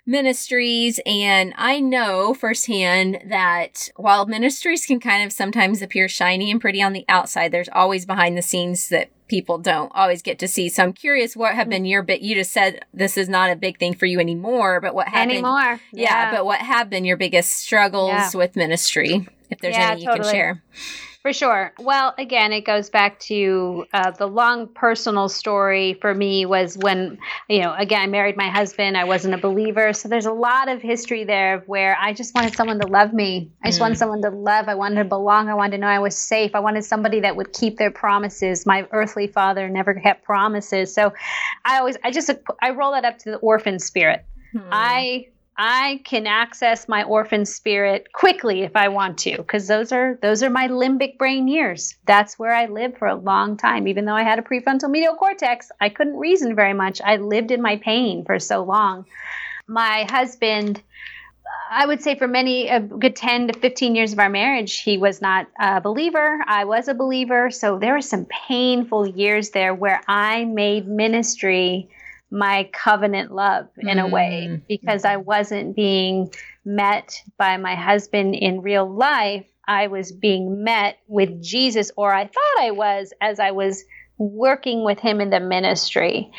[0.09, 0.99] ministries.
[1.05, 6.83] And I know firsthand that while ministries can kind of sometimes appear shiny and pretty
[6.83, 10.71] on the outside, there's always behind the scenes that people don't always get to see.
[10.71, 13.57] So I'm curious what have been your bit you just said this is not a
[13.57, 15.79] big thing for you anymore, but what have anymore.
[15.93, 16.31] Been, yeah.
[16.31, 16.31] yeah.
[16.33, 18.31] but what have been your biggest struggles yeah.
[18.35, 19.29] with ministry?
[19.51, 20.25] If there's yeah, any you totally.
[20.25, 20.63] can share.
[21.29, 21.75] For sure.
[21.79, 27.19] Well, again, it goes back to uh, the long personal story for me was when,
[27.51, 28.97] you know, again, I married my husband.
[28.97, 29.93] I wasn't a believer.
[29.93, 33.53] So there's a lot of history there where I just wanted someone to love me.
[33.63, 33.83] I just mm.
[33.83, 34.69] wanted someone to love.
[34.69, 35.51] I wanted to belong.
[35.51, 36.55] I wanted to know I was safe.
[36.55, 38.65] I wanted somebody that would keep their promises.
[38.65, 40.95] My earthly father never kept promises.
[40.95, 41.13] So
[41.63, 42.31] I always, I just,
[42.63, 44.25] I roll that up to the orphan spirit.
[44.53, 44.61] Hmm.
[44.73, 45.27] I
[45.61, 50.45] I can access my orphan spirit quickly if I want to because those are those
[50.45, 51.97] are my limbic brain years.
[52.07, 53.89] That's where I lived for a long time.
[53.89, 57.01] Even though I had a prefrontal medial cortex, I couldn't reason very much.
[57.05, 59.05] I lived in my pain for so long.
[59.67, 60.81] My husband
[61.71, 64.97] I would say for many a good 10 to 15 years of our marriage, he
[64.97, 66.39] was not a believer.
[66.47, 67.51] I was a believer.
[67.51, 71.89] So there were some painful years there where I made ministry
[72.31, 74.05] my covenant love in mm.
[74.05, 74.63] a way mm.
[74.69, 76.33] because I wasn't being
[76.65, 79.47] met by my husband in real life.
[79.67, 83.85] I was being met with Jesus, or I thought I was as I was
[84.17, 86.31] working with him in the ministry.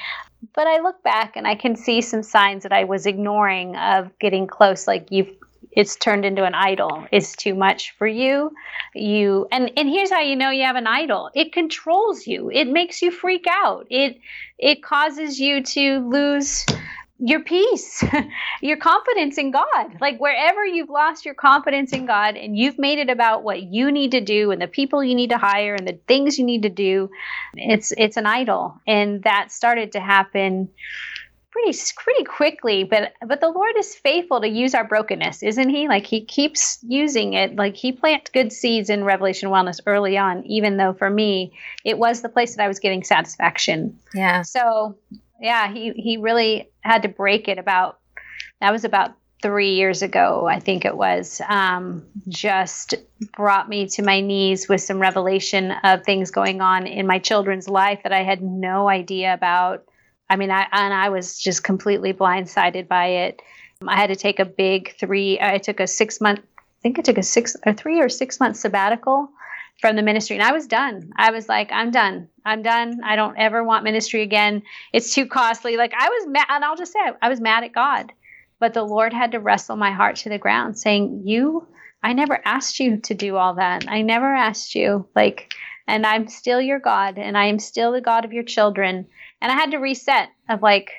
[0.56, 4.18] But I look back and I can see some signs that I was ignoring of
[4.20, 5.39] getting close, like you've
[5.72, 7.06] it's turned into an idol.
[7.12, 8.52] It's too much for you.
[8.96, 11.30] You and and here's how you know you have an idol.
[11.36, 12.50] It controls you.
[12.52, 13.88] It makes you freak out.
[13.90, 14.18] It
[14.58, 16.66] it causes you to lose
[17.20, 18.02] your peace,
[18.62, 19.98] your confidence in God.
[20.00, 23.92] Like wherever you've lost your confidence in God and you've made it about what you
[23.92, 26.64] need to do and the people you need to hire and the things you need
[26.64, 27.10] to do,
[27.56, 28.80] it's it's an idol.
[28.88, 30.70] And that started to happen
[31.52, 35.88] pretty pretty quickly but but the lord is faithful to use our brokenness isn't he?
[35.88, 37.56] Like he keeps using it.
[37.56, 41.98] Like he planted good seeds in revelation wellness early on even though for me it
[41.98, 43.98] was the place that i was getting satisfaction.
[44.14, 44.44] Yeah.
[44.44, 44.98] So
[45.42, 48.00] yeah he he really had to break it about
[48.62, 52.96] that was about three years ago i think it was um, just
[53.38, 57.70] brought me to my knees with some revelation of things going on in my children's
[57.70, 59.86] life that i had no idea about
[60.30, 63.42] I mean, I and I was just completely blindsided by it.
[63.88, 65.40] I had to take a big three.
[65.42, 66.40] I took a six month.
[66.40, 69.30] I think I took a six or three or six month sabbatical
[69.82, 71.12] from the ministry, and I was done.
[71.16, 72.28] I was like, I'm done.
[72.46, 73.02] I'm done.
[73.04, 74.62] I don't ever want ministry again.
[74.94, 75.78] It's too costly.
[75.78, 78.12] Like I was mad, and I'll just say I was mad at God.
[78.60, 81.68] But the Lord had to wrestle my heart to the ground, saying, "You,
[82.04, 83.86] I never asked you to do all that.
[83.88, 85.08] I never asked you.
[85.16, 85.54] Like,
[85.88, 89.08] and I'm still your God, and I am still the God of your children."
[89.42, 90.92] And I had to reset of like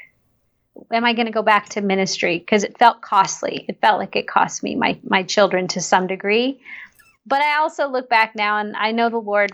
[0.92, 2.38] am I going to go back to ministry?
[2.38, 3.64] Because it felt costly.
[3.68, 6.60] It felt like it cost me my my children to some degree.
[7.26, 9.52] But I also look back now and I know the Lord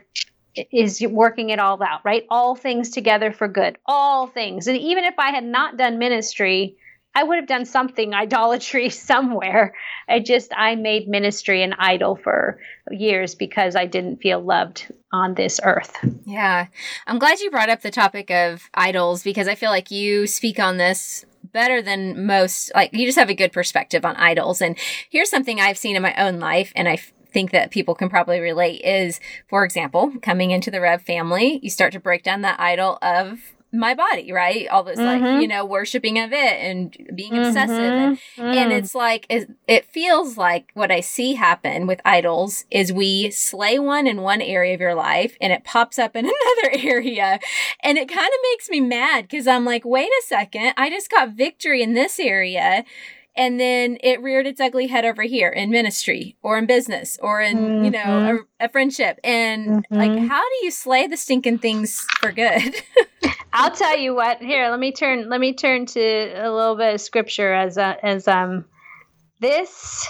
[0.73, 2.25] is working it all out, right?
[2.31, 4.67] All things together for good, all things.
[4.67, 6.77] And even if I had not done ministry,
[7.17, 9.75] I would have done something idolatry somewhere.
[10.07, 12.61] I just I made ministry an idol for
[12.91, 15.97] years because I didn't feel loved on this earth.
[16.27, 16.67] Yeah.
[17.07, 20.61] I'm glad you brought up the topic of idols because I feel like you speak
[20.61, 24.77] on this better than most like you just have a good perspective on idols and
[25.09, 26.97] here's something I've seen in my own life and I
[27.31, 31.71] think that people can probably relate is for example coming into the rev family you
[31.71, 33.39] start to break down that idol of
[33.73, 34.69] my body, right?
[34.69, 35.25] All this mm-hmm.
[35.25, 37.47] like, you know, worshiping of it and being mm-hmm.
[37.47, 37.71] obsessive.
[37.71, 38.57] And, mm.
[38.57, 43.31] and, it's like, it, it feels like what I see happen with idols is we
[43.31, 46.25] slay one in one area of your life and it pops up in
[46.63, 47.39] another area.
[47.83, 51.11] And it kind of makes me mad because I'm like, wait a second, I just
[51.11, 52.85] got victory in this area
[53.37, 57.41] and then it reared its ugly head over here in ministry or in business or
[57.41, 57.85] in mm-hmm.
[57.85, 58.37] you know mm-hmm.
[58.61, 59.95] a, a friendship and mm-hmm.
[59.95, 62.75] like how do you slay the stinking things for good
[63.53, 64.43] i'll tell you what.
[64.43, 67.97] Here let me turn let me turn to a little bit of scripture as uh,
[68.03, 68.65] as um
[69.41, 70.07] this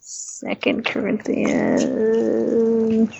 [0.00, 3.10] second corinthians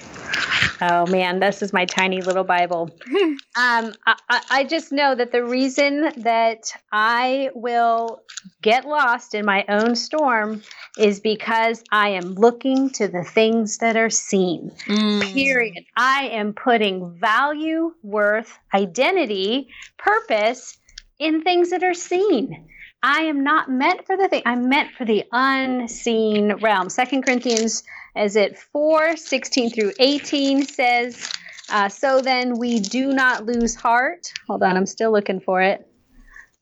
[0.80, 2.90] Oh man, this is my tiny little Bible.
[3.56, 8.22] um, I, I just know that the reason that I will
[8.62, 10.62] get lost in my own storm
[10.98, 14.72] is because I am looking to the things that are seen.
[14.86, 15.32] Mm.
[15.32, 15.84] Period.
[15.96, 19.68] I am putting value, worth, identity,
[19.98, 20.78] purpose
[21.18, 22.68] in things that are seen.
[23.02, 24.42] I am not meant for the thing.
[24.46, 26.88] I'm meant for the unseen realm.
[26.88, 27.82] Second Corinthians
[28.16, 31.30] is it 4 16 through 18 says,
[31.70, 34.32] uh, So then we do not lose heart.
[34.46, 35.86] Hold on, I'm still looking for it.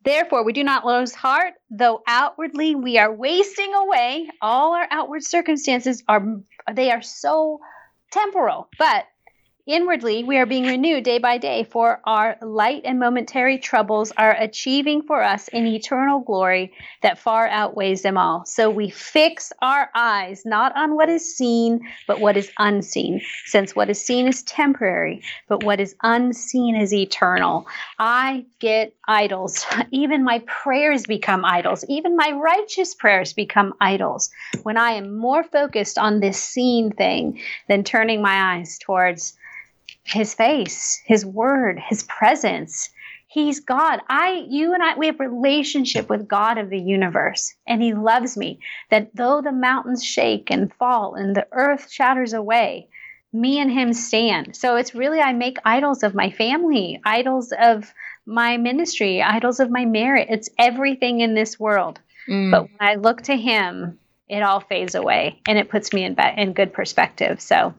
[0.04, 4.28] Therefore, we do not lose heart, though outwardly we are wasting away.
[4.42, 6.40] All our outward circumstances are
[6.72, 7.60] they are so
[8.10, 9.06] temporal, but
[9.66, 14.36] Inwardly, we are being renewed day by day, for our light and momentary troubles are
[14.38, 18.44] achieving for us an eternal glory that far outweighs them all.
[18.44, 23.74] So we fix our eyes not on what is seen, but what is unseen, since
[23.74, 27.66] what is seen is temporary, but what is unseen is eternal.
[27.98, 29.64] I get idols.
[29.90, 31.86] Even my prayers become idols.
[31.88, 34.30] Even my righteous prayers become idols
[34.62, 39.38] when I am more focused on this seen thing than turning my eyes towards
[40.04, 42.90] his face, his word, his presence.
[43.26, 44.00] He's God.
[44.08, 48.36] I, you and I, we have relationship with God of the universe, and He loves
[48.36, 48.60] me.
[48.90, 52.88] That though the mountains shake and fall and the earth shatters away,
[53.32, 54.54] me and Him stand.
[54.54, 57.92] So it's really, I make idols of my family, idols of
[58.24, 60.28] my ministry, idols of my merit.
[60.30, 61.98] It's everything in this world.
[62.28, 62.52] Mm.
[62.52, 63.98] But when I look to Him,
[64.28, 67.40] it all fades away and it puts me in, in good perspective.
[67.40, 67.74] So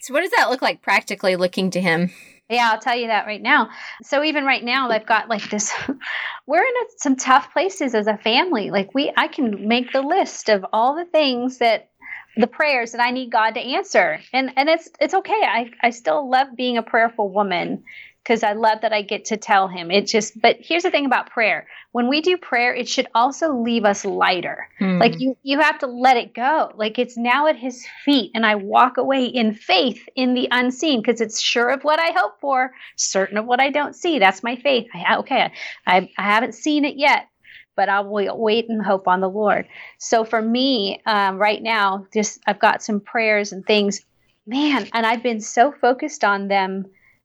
[0.00, 2.10] so, what does that look like practically looking to him?
[2.50, 3.68] Yeah, I'll tell you that right now.
[4.02, 5.72] So even right now, I've got like this.
[6.46, 8.70] we're in a, some tough places as a family.
[8.70, 11.90] Like we, I can make the list of all the things that
[12.38, 15.42] the prayers that I need God to answer, and and it's it's okay.
[15.42, 17.82] I I still love being a prayerful woman,
[18.28, 19.90] because I love that I get to tell him.
[19.90, 21.66] It just, but here's the thing about prayer.
[21.92, 24.68] When we do prayer, it should also leave us lighter.
[24.78, 25.00] Mm.
[25.00, 26.70] Like you, you have to let it go.
[26.74, 31.00] Like it's now at his feet, and I walk away in faith in the unseen
[31.00, 34.18] because it's sure of what I hope for, certain of what I don't see.
[34.18, 34.88] That's my faith.
[34.92, 35.50] I, okay,
[35.86, 37.28] I, I haven't seen it yet,
[37.76, 39.66] but I will wait and hope on the Lord.
[39.96, 44.02] So for me, um, right now, just I've got some prayers and things,
[44.46, 46.84] man, and I've been so focused on them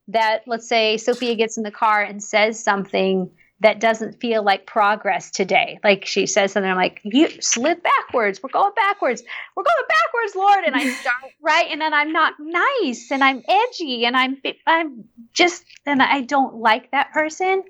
[0.09, 3.29] that let's say Sophia gets in the car and says something
[3.63, 5.79] that doesn't feel like progress today.
[5.83, 8.41] Like she says something, I'm like, you slip backwards.
[8.43, 9.23] We're going backwards.
[9.55, 10.65] We're going backwards, Lord.
[10.65, 14.37] And I start right, and then I'm not nice, and I'm edgy, and I'm
[14.67, 17.63] I'm just, and I don't like that person.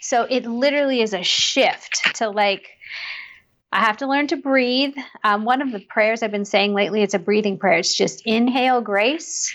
[0.00, 2.68] So it literally is a shift to like.
[3.72, 4.96] I have to learn to breathe.
[5.22, 7.78] Um, one of the prayers I've been saying lately, it's a breathing prayer.
[7.78, 9.54] It's just inhale grace,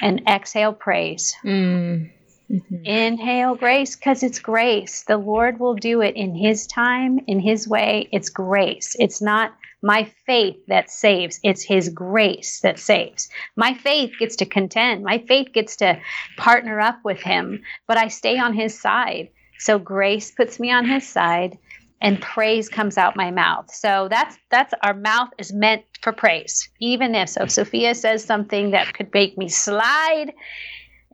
[0.00, 1.34] and exhale praise.
[1.44, 2.10] Mm.
[2.50, 2.84] Mm-hmm.
[2.84, 5.04] Inhale grace because it's grace.
[5.04, 8.08] The Lord will do it in His time, in His way.
[8.10, 8.96] It's grace.
[8.98, 13.28] It's not my faith that saves, it's His grace that saves.
[13.56, 16.00] My faith gets to contend, my faith gets to
[16.36, 19.28] partner up with Him, but I stay on His side.
[19.58, 21.56] So grace puts me on His side
[22.00, 23.72] and praise comes out my mouth.
[23.72, 26.68] So that's that's our mouth is meant for praise.
[26.80, 30.32] Even if so Sophia says something that could make me slide,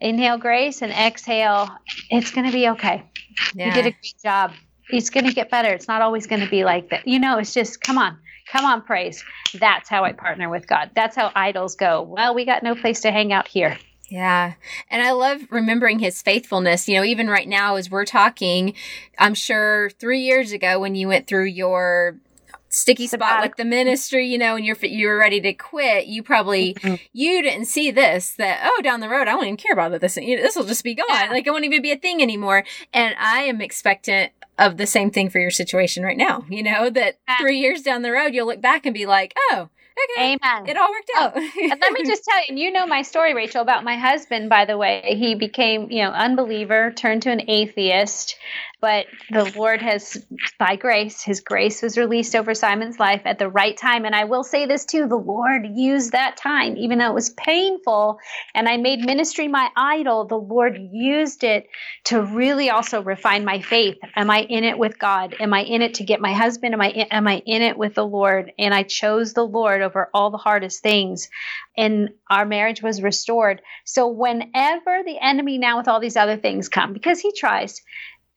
[0.01, 1.69] inhale grace and exhale,
[2.11, 3.05] it's going to be okay.
[3.55, 3.67] Yeah.
[3.67, 4.53] You did a great job.
[4.91, 5.73] it's going to get better.
[5.73, 7.07] It's not always going to be like that.
[7.07, 8.19] You know, it's just come on,
[8.51, 9.25] come on, praise.
[9.55, 10.91] That's how I partner with God.
[10.95, 12.03] That's how idols go.
[12.03, 13.77] Well, we got no place to hang out here.
[14.09, 14.55] Yeah.
[14.89, 16.89] And I love remembering his faithfulness.
[16.89, 18.75] You know, even right now, as we're talking,
[19.19, 22.17] I'm sure three years ago when you went through your
[22.69, 26.23] sticky spot with the ministry, you know, and you're you were ready to quit, you
[26.23, 26.97] probably mm-hmm.
[27.13, 30.17] you didn't see this that oh down the road I won't even care about this.
[30.17, 31.07] You know, this will just be gone.
[31.09, 31.31] Yeah.
[31.31, 32.65] Like it won't even be a thing anymore.
[32.93, 36.45] And I am expectant of the same thing for your situation right now.
[36.49, 39.69] You know that three years down the road you'll look back and be like, oh
[40.17, 40.37] okay.
[40.43, 40.69] Amen.
[40.69, 41.33] It all worked oh, out.
[41.37, 43.97] Oh, and let me just tell you, and you know my story, Rachel, about my
[43.97, 45.17] husband, by the way.
[45.19, 48.37] He became, you know, unbeliever, turned to an atheist,
[48.81, 50.25] but the Lord has,
[50.59, 54.05] by grace, His grace was released over Simon's life at the right time.
[54.05, 57.31] And I will say this too the Lord used that time, even though it was
[57.31, 58.19] painful
[58.55, 61.69] and I made ministry my idol, the Lord used it
[62.05, 63.99] to really also refine my faith.
[64.15, 65.35] Am I in it with God?
[65.41, 66.75] Am I in it to get my husband?
[66.75, 68.53] Am I in, am I in it with the Lord?
[68.59, 71.31] And I chose the Lord over all the hardest things.
[71.77, 73.63] And our marriage was restored.
[73.85, 77.81] So whenever the enemy now with all these other things come, because he tries,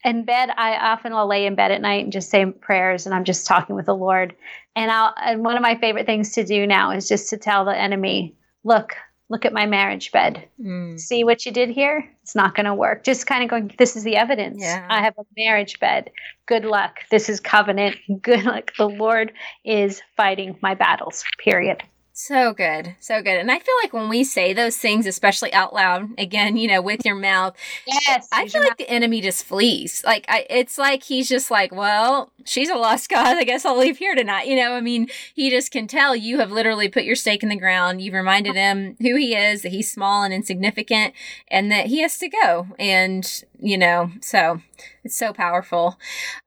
[0.06, 3.14] in bed, I often will lay in bed at night and just say prayers, and
[3.14, 4.34] I'm just talking with the Lord.
[4.76, 7.66] And I'll and one of my favorite things to do now is just to tell
[7.66, 8.95] the enemy, "Look,
[9.30, 10.47] look at my marriage bed.
[10.61, 10.99] Mm.
[10.99, 12.09] See what you did here?
[12.23, 14.61] It's not going to work." Just kind of going, "This is the evidence.
[14.61, 14.86] Yeah.
[14.89, 16.11] I have a marriage bed.
[16.45, 16.99] Good luck.
[17.11, 17.97] This is covenant.
[18.21, 18.71] Good luck.
[18.77, 21.84] The Lord is fighting my battles." Period.
[22.22, 22.97] So good.
[22.99, 23.38] So good.
[23.38, 26.82] And I feel like when we say those things, especially out loud, again, you know,
[26.82, 27.55] with your mouth,
[27.88, 28.78] yes, I feel like mouth.
[28.78, 30.03] the enemy just flees.
[30.05, 33.38] Like I, it's like he's just like, well, she's a lost cause.
[33.38, 34.47] I guess I'll leave here tonight.
[34.47, 37.47] You know, I mean, he just can tell you have literally put your stake in
[37.47, 38.01] the ground.
[38.01, 41.13] You've reminded him who he is, that he's small and insignificant,
[41.47, 42.67] and that he has to go.
[42.78, 44.61] And you know, so
[45.03, 45.97] it's so powerful.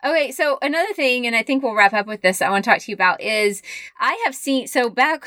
[0.04, 2.70] Okay, so another thing, and I think we'll wrap up with this, I want to
[2.70, 3.62] talk to you about is
[3.98, 5.26] I have seen, so back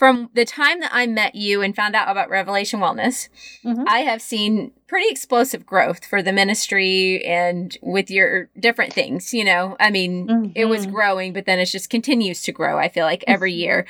[0.00, 3.28] from the time that I met you and found out about Revelation Wellness,
[3.62, 3.84] mm-hmm.
[3.86, 9.44] I have seen pretty explosive growth for the ministry and with your different things, you
[9.44, 9.76] know.
[9.78, 10.52] I mean, mm-hmm.
[10.54, 10.94] it was mm-hmm.
[10.94, 13.60] growing, but then it just continues to grow, I feel like every mm-hmm.
[13.60, 13.86] year.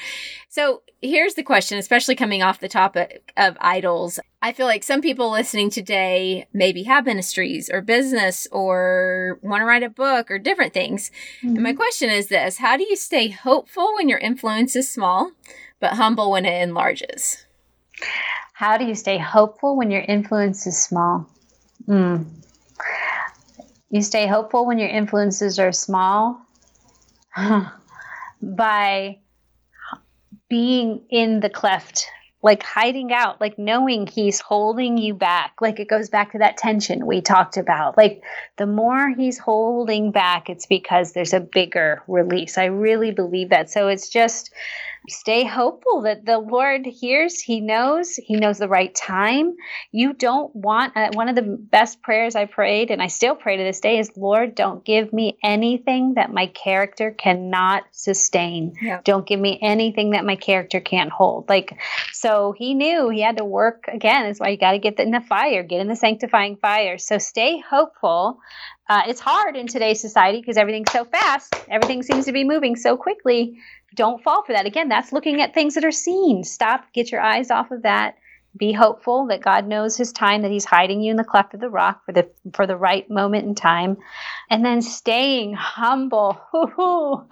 [0.49, 4.19] So, here's the question, especially coming off the topic of idols.
[4.43, 9.65] I feel like some people listening today maybe have ministries or business or want to
[9.65, 11.13] write a book or different things.
[11.39, 11.55] Mm-hmm.
[11.55, 11.77] And my mm-hmm.
[11.77, 15.31] question is this, how do you stay hopeful when your influence is small,
[15.81, 17.45] but humble when it enlarges?
[18.55, 21.29] How do you stay hopeful when your influence is small?
[21.87, 22.25] Mm.
[23.91, 26.41] You stay hopeful when your influences are small
[28.43, 29.19] by
[30.49, 32.07] being in the cleft,
[32.43, 35.53] like hiding out, like knowing he's holding you back.
[35.61, 37.99] Like it goes back to that tension we talked about.
[37.99, 38.23] Like
[38.57, 42.57] the more he's holding back, it's because there's a bigger release.
[42.57, 43.71] I really believe that.
[43.71, 44.51] So it's just
[45.09, 49.55] stay hopeful that the Lord hears, He knows, He knows the right time.
[49.93, 53.57] You don't want, uh, one of the best prayers I prayed, and I still pray
[53.57, 58.75] to this day, is Lord, don't give me anything that my character cannot sustain.
[59.05, 61.49] Don't give me anything that my character can't hold.
[61.49, 61.79] Like,
[62.13, 64.25] so He knew He had to work again.
[64.25, 66.99] That's why you got to get in the fire, get in the sanctifying fire.
[66.99, 68.39] So stay hopeful.
[68.91, 71.55] Uh, it's hard in today's society because everything's so fast.
[71.69, 73.57] Everything seems to be moving so quickly
[73.95, 74.67] don't fall for that.
[74.67, 76.43] Again, that's looking at things that are seen.
[76.43, 78.17] Stop, get your eyes off of that.
[78.57, 81.61] Be hopeful that God knows his time, that he's hiding you in the cleft of
[81.61, 83.97] the rock for the for the right moment in time.
[84.51, 86.41] And then staying humble.
[86.53, 87.25] oh,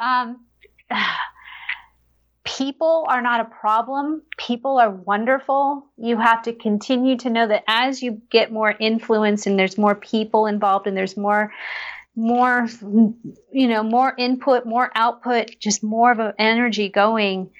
[0.00, 0.38] um
[2.44, 4.22] people are not a problem.
[4.36, 5.86] People are wonderful.
[5.96, 9.94] You have to continue to know that as you get more influence and there's more
[9.94, 11.52] people involved and there's more
[12.16, 12.68] more
[13.50, 17.50] you know more input more output just more of an energy going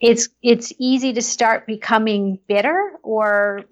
[0.00, 3.62] it's it's easy to start becoming bitter or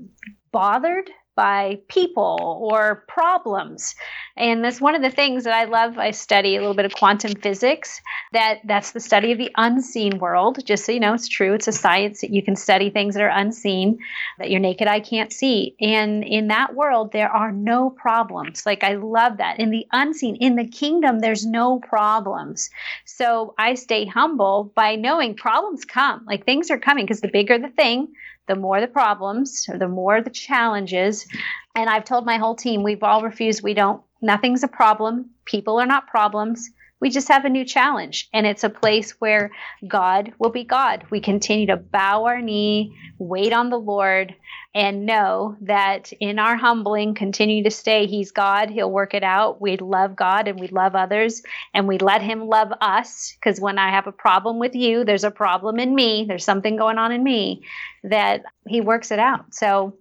[0.51, 3.95] bothered by people or problems.
[4.37, 5.99] And that's one of the things that I love.
[5.99, 8.01] I study a little bit of quantum physics.
[8.33, 10.65] That that's the study of the unseen world.
[10.65, 11.55] Just so you know, it's true.
[11.55, 13.99] It's a science that you can study things that are unseen
[14.39, 15.77] that your naked eye can't see.
[15.81, 18.67] And in that world, there are no problems.
[18.67, 19.61] Like I love that.
[19.61, 22.71] In the unseen, in the kingdom, there's no problems.
[23.05, 26.25] So I stay humble by knowing problems come.
[26.27, 28.09] Like things are coming because the bigger the thing,
[28.47, 31.27] the more the problems or the more the challenges.
[31.75, 35.31] And I've told my whole team, we've all refused, we don't, nothing's a problem.
[35.45, 36.71] People are not problems.
[37.01, 38.29] We just have a new challenge.
[38.33, 39.51] And it's a place where
[39.87, 41.05] God will be God.
[41.11, 44.35] We continue to bow our knee, wait on the Lord,
[44.75, 48.07] and know that in our humbling, continue to stay.
[48.07, 48.71] He's God.
[48.71, 49.61] He'll work it out.
[49.61, 51.43] We love God and we love others
[51.75, 53.35] and we let Him love us.
[53.39, 56.25] Because when I have a problem with you, there's a problem in me.
[56.27, 57.63] There's something going on in me
[58.03, 59.55] that He works it out.
[59.55, 59.97] So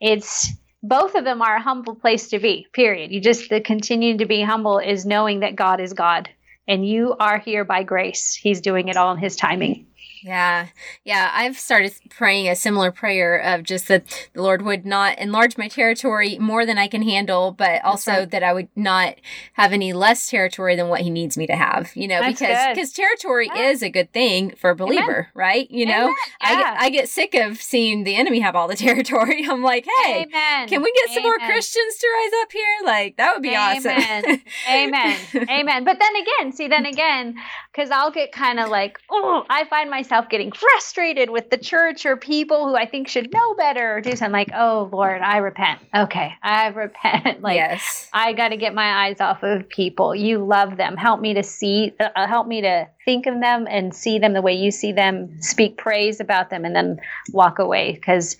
[0.00, 0.50] it's
[0.82, 3.10] both of them are a humble place to be, period.
[3.10, 6.28] You just the continue to be humble is knowing that God is God
[6.66, 8.34] and you are here by grace.
[8.34, 9.86] He's doing it all in His timing.
[10.22, 10.68] Yeah.
[11.04, 11.30] Yeah.
[11.32, 15.68] I've started praying a similar prayer of just that the Lord would not enlarge my
[15.68, 18.30] territory more than I can handle, but also right.
[18.30, 19.14] that I would not
[19.54, 22.68] have any less territory than what he needs me to have, you know, That's because,
[22.74, 23.68] because territory yeah.
[23.68, 25.26] is a good thing for a believer, Amen.
[25.34, 25.70] right?
[25.70, 26.14] You know, yeah.
[26.40, 29.46] I, get, I get sick of seeing the enemy have all the territory.
[29.48, 30.68] I'm like, hey, Amen.
[30.68, 32.76] can we get some more Christians to rise up here?
[32.84, 33.76] Like, that would be Amen.
[33.76, 34.42] awesome.
[34.68, 35.18] Amen.
[35.50, 35.84] Amen.
[35.84, 37.36] But then again, see, then again,
[37.72, 41.56] because I'll get kind of like, oh, I find myself myself getting frustrated with the
[41.56, 45.22] church or people who I think should know better or do something like, oh Lord,
[45.22, 45.80] I repent.
[45.94, 47.42] Okay, I repent.
[47.42, 48.08] like, yes.
[48.12, 50.14] I got to get my eyes off of people.
[50.14, 50.96] You love them.
[50.96, 54.42] Help me to see, uh, help me to think of them and see them the
[54.42, 56.98] way you see them, speak praise about them, and then
[57.32, 57.92] walk away.
[57.92, 58.36] Because,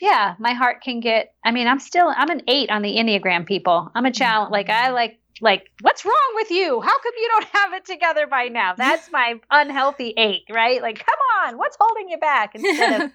[0.00, 3.46] yeah, my heart can get, I mean, I'm still, I'm an eight on the Enneagram
[3.46, 3.90] people.
[3.94, 4.52] I'm a challenge.
[4.52, 6.80] Like, I like like what's wrong with you?
[6.80, 8.74] How come you don't have it together by now?
[8.76, 10.80] That's my unhealthy ache, right?
[10.82, 12.52] Like come on what's holding you back?
[12.54, 13.10] Instead of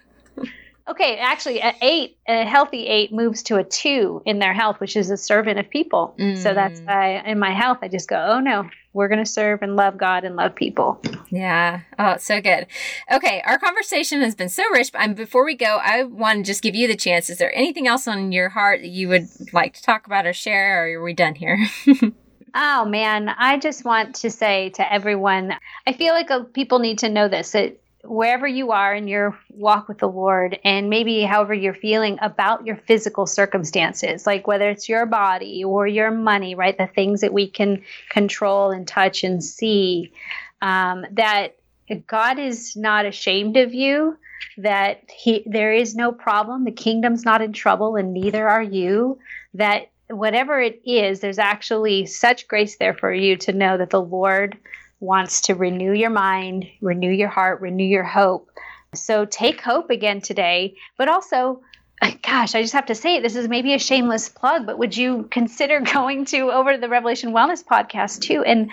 [0.88, 4.96] okay actually an eight a healthy eight moves to a two in their health which
[4.96, 6.14] is a servant of people.
[6.18, 6.36] Mm.
[6.36, 6.86] so that's mm.
[6.86, 9.98] why in my health i just go oh no we're going to serve and love
[9.98, 10.98] god and love people.
[11.28, 11.80] Yeah.
[11.98, 12.66] Oh so good.
[13.12, 16.62] Okay our conversation has been so rich but before we go i want to just
[16.62, 17.28] give you the chance.
[17.28, 20.32] Is there anything else on your heart that you would like to talk about or
[20.32, 21.66] share or are we done here?
[22.58, 25.52] Oh man i just want to say to everyone
[25.86, 27.78] i feel like uh, people need to know this that
[28.08, 32.66] wherever you are in your walk with the Lord, and maybe however you're feeling about
[32.66, 36.76] your physical circumstances, like whether it's your body or your money, right?
[36.76, 40.12] The things that we can control and touch and see,
[40.62, 41.56] um, that
[42.06, 44.16] God is not ashamed of you,
[44.58, 49.18] that he there is no problem, the kingdom's not in trouble, and neither are you,
[49.54, 54.00] that whatever it is, there's actually such grace there for you to know that the
[54.00, 54.56] Lord
[55.00, 58.50] wants to renew your mind, renew your heart, renew your hope.
[58.94, 61.60] So take hope again today, but also
[62.02, 63.22] uh, gosh, I just have to say it.
[63.22, 66.88] This is maybe a shameless plug, but would you consider going to over to the
[66.88, 68.70] Revelation Wellness podcast too and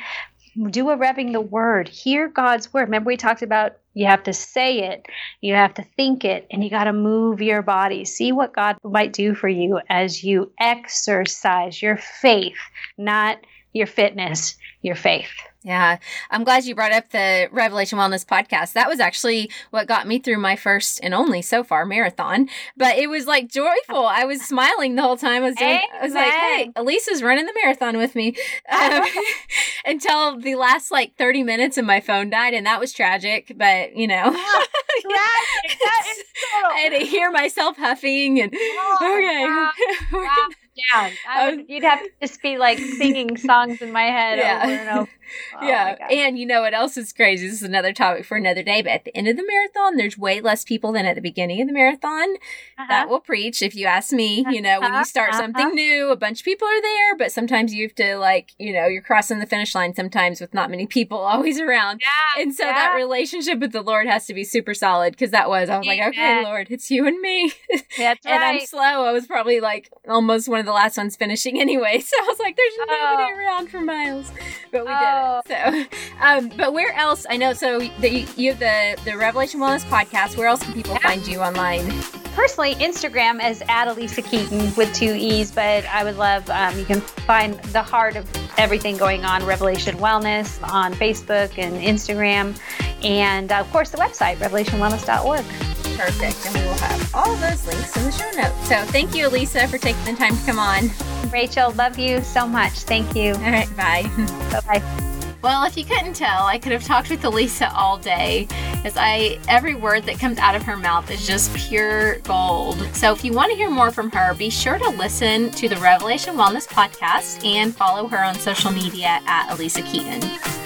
[0.69, 2.83] do a revving the word, hear God's word.
[2.83, 5.05] Remember, we talked about you have to say it,
[5.41, 8.05] you have to think it, and you got to move your body.
[8.05, 12.57] See what God might do for you as you exercise your faith,
[12.97, 13.39] not
[13.73, 15.31] your fitness, your faith.
[15.65, 15.97] Yeah,
[16.29, 18.73] I'm glad you brought up the Revelation Wellness podcast.
[18.73, 22.49] That was actually what got me through my first and only so far marathon.
[22.75, 24.05] But it was like joyful.
[24.05, 25.41] I was smiling the whole time.
[25.41, 28.35] I was doing, I was like, "Hey, Alisa's running the marathon with me,"
[28.69, 29.03] um,
[29.85, 33.53] until the last like 30 minutes and my phone died, and that was tragic.
[33.55, 35.79] But you know, tragic.
[35.79, 36.71] That is so...
[36.71, 39.45] I had to hear myself huffing and oh, okay.
[39.45, 40.25] Wow.
[40.25, 40.47] Wow
[40.93, 41.11] down.
[41.29, 44.61] I would, you'd have to just be like singing songs in my head yeah.
[44.63, 45.09] over and over.
[45.55, 45.95] Oh yeah.
[46.09, 47.47] And you know what else is crazy?
[47.47, 48.81] This is another topic for another day.
[48.81, 51.61] But at the end of the marathon, there's way less people than at the beginning
[51.61, 52.35] of the marathon.
[52.35, 52.85] Uh-huh.
[52.89, 54.45] That will preach, if you ask me.
[54.49, 55.03] You know, when you uh-huh.
[55.03, 55.41] start uh-huh.
[55.41, 58.73] something new, a bunch of people are there, but sometimes you have to, like, you
[58.73, 62.01] know, you're crossing the finish line sometimes with not many people always around.
[62.01, 62.73] Yeah, and so yeah.
[62.73, 65.87] that relationship with the Lord has to be super solid because that was, I was
[65.87, 67.51] like, okay, Lord, it's you and me.
[67.97, 68.61] That's and right.
[68.61, 69.05] I'm slow.
[69.05, 72.03] I was probably like almost one of the last ones finishing anyway.
[72.13, 73.37] So I was like, there's nobody oh.
[73.37, 74.31] around for miles.
[74.71, 74.99] But we oh.
[74.99, 75.12] did.
[75.13, 75.41] Oh.
[75.47, 75.83] So,
[76.21, 77.25] um, but where else?
[77.29, 77.53] I know.
[77.53, 80.37] So the, you have the the Revelation Wellness podcast.
[80.37, 80.99] Where else can people yeah.
[80.99, 81.91] find you online?
[82.35, 86.85] Personally, Instagram is at Alisa Keeton with two E's, but I would love, um, you
[86.85, 92.57] can find the heart of everything going on, Revelation Wellness, on Facebook and Instagram.
[93.03, 95.72] And uh, of course, the website, revelationwellness.org.
[95.97, 96.45] Perfect.
[96.45, 98.67] And we will have all those links in the show notes.
[98.67, 100.89] So thank you, Alisa, for taking the time to come on.
[101.31, 102.73] Rachel, love you so much.
[102.79, 103.33] Thank you.
[103.33, 103.69] All right.
[103.75, 104.03] Bye.
[104.51, 105.03] Bye bye.
[105.43, 108.47] Well, if you couldn't tell, I could have talked with Alisa all day
[108.85, 112.79] as I every word that comes out of her mouth is just pure gold.
[112.93, 115.75] So if you want to hear more from her, be sure to listen to the
[115.77, 120.62] Revelation Wellness podcast and follow her on social media at Alisa Keeton.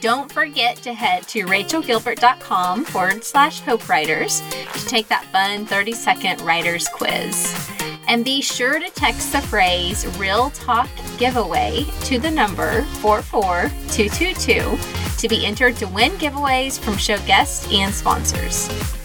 [0.00, 4.40] Don't forget to head to rachelgilbert.com forward slash hope writers
[4.72, 7.54] to take that fun 30 second writers quiz.
[8.08, 10.88] And be sure to text the phrase Real Talk
[11.18, 14.78] Giveaway to the number 44222
[15.18, 18.99] to be entered to win giveaways from show guests and sponsors.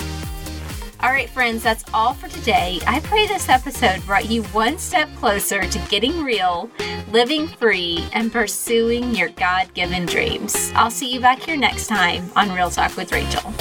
[1.06, 2.80] All right, friends, that's all for today.
[2.88, 6.68] I pray this episode brought you one step closer to getting real,
[7.12, 10.72] living free, and pursuing your God given dreams.
[10.74, 13.54] I'll see you back here next time on Real Talk with Rachel.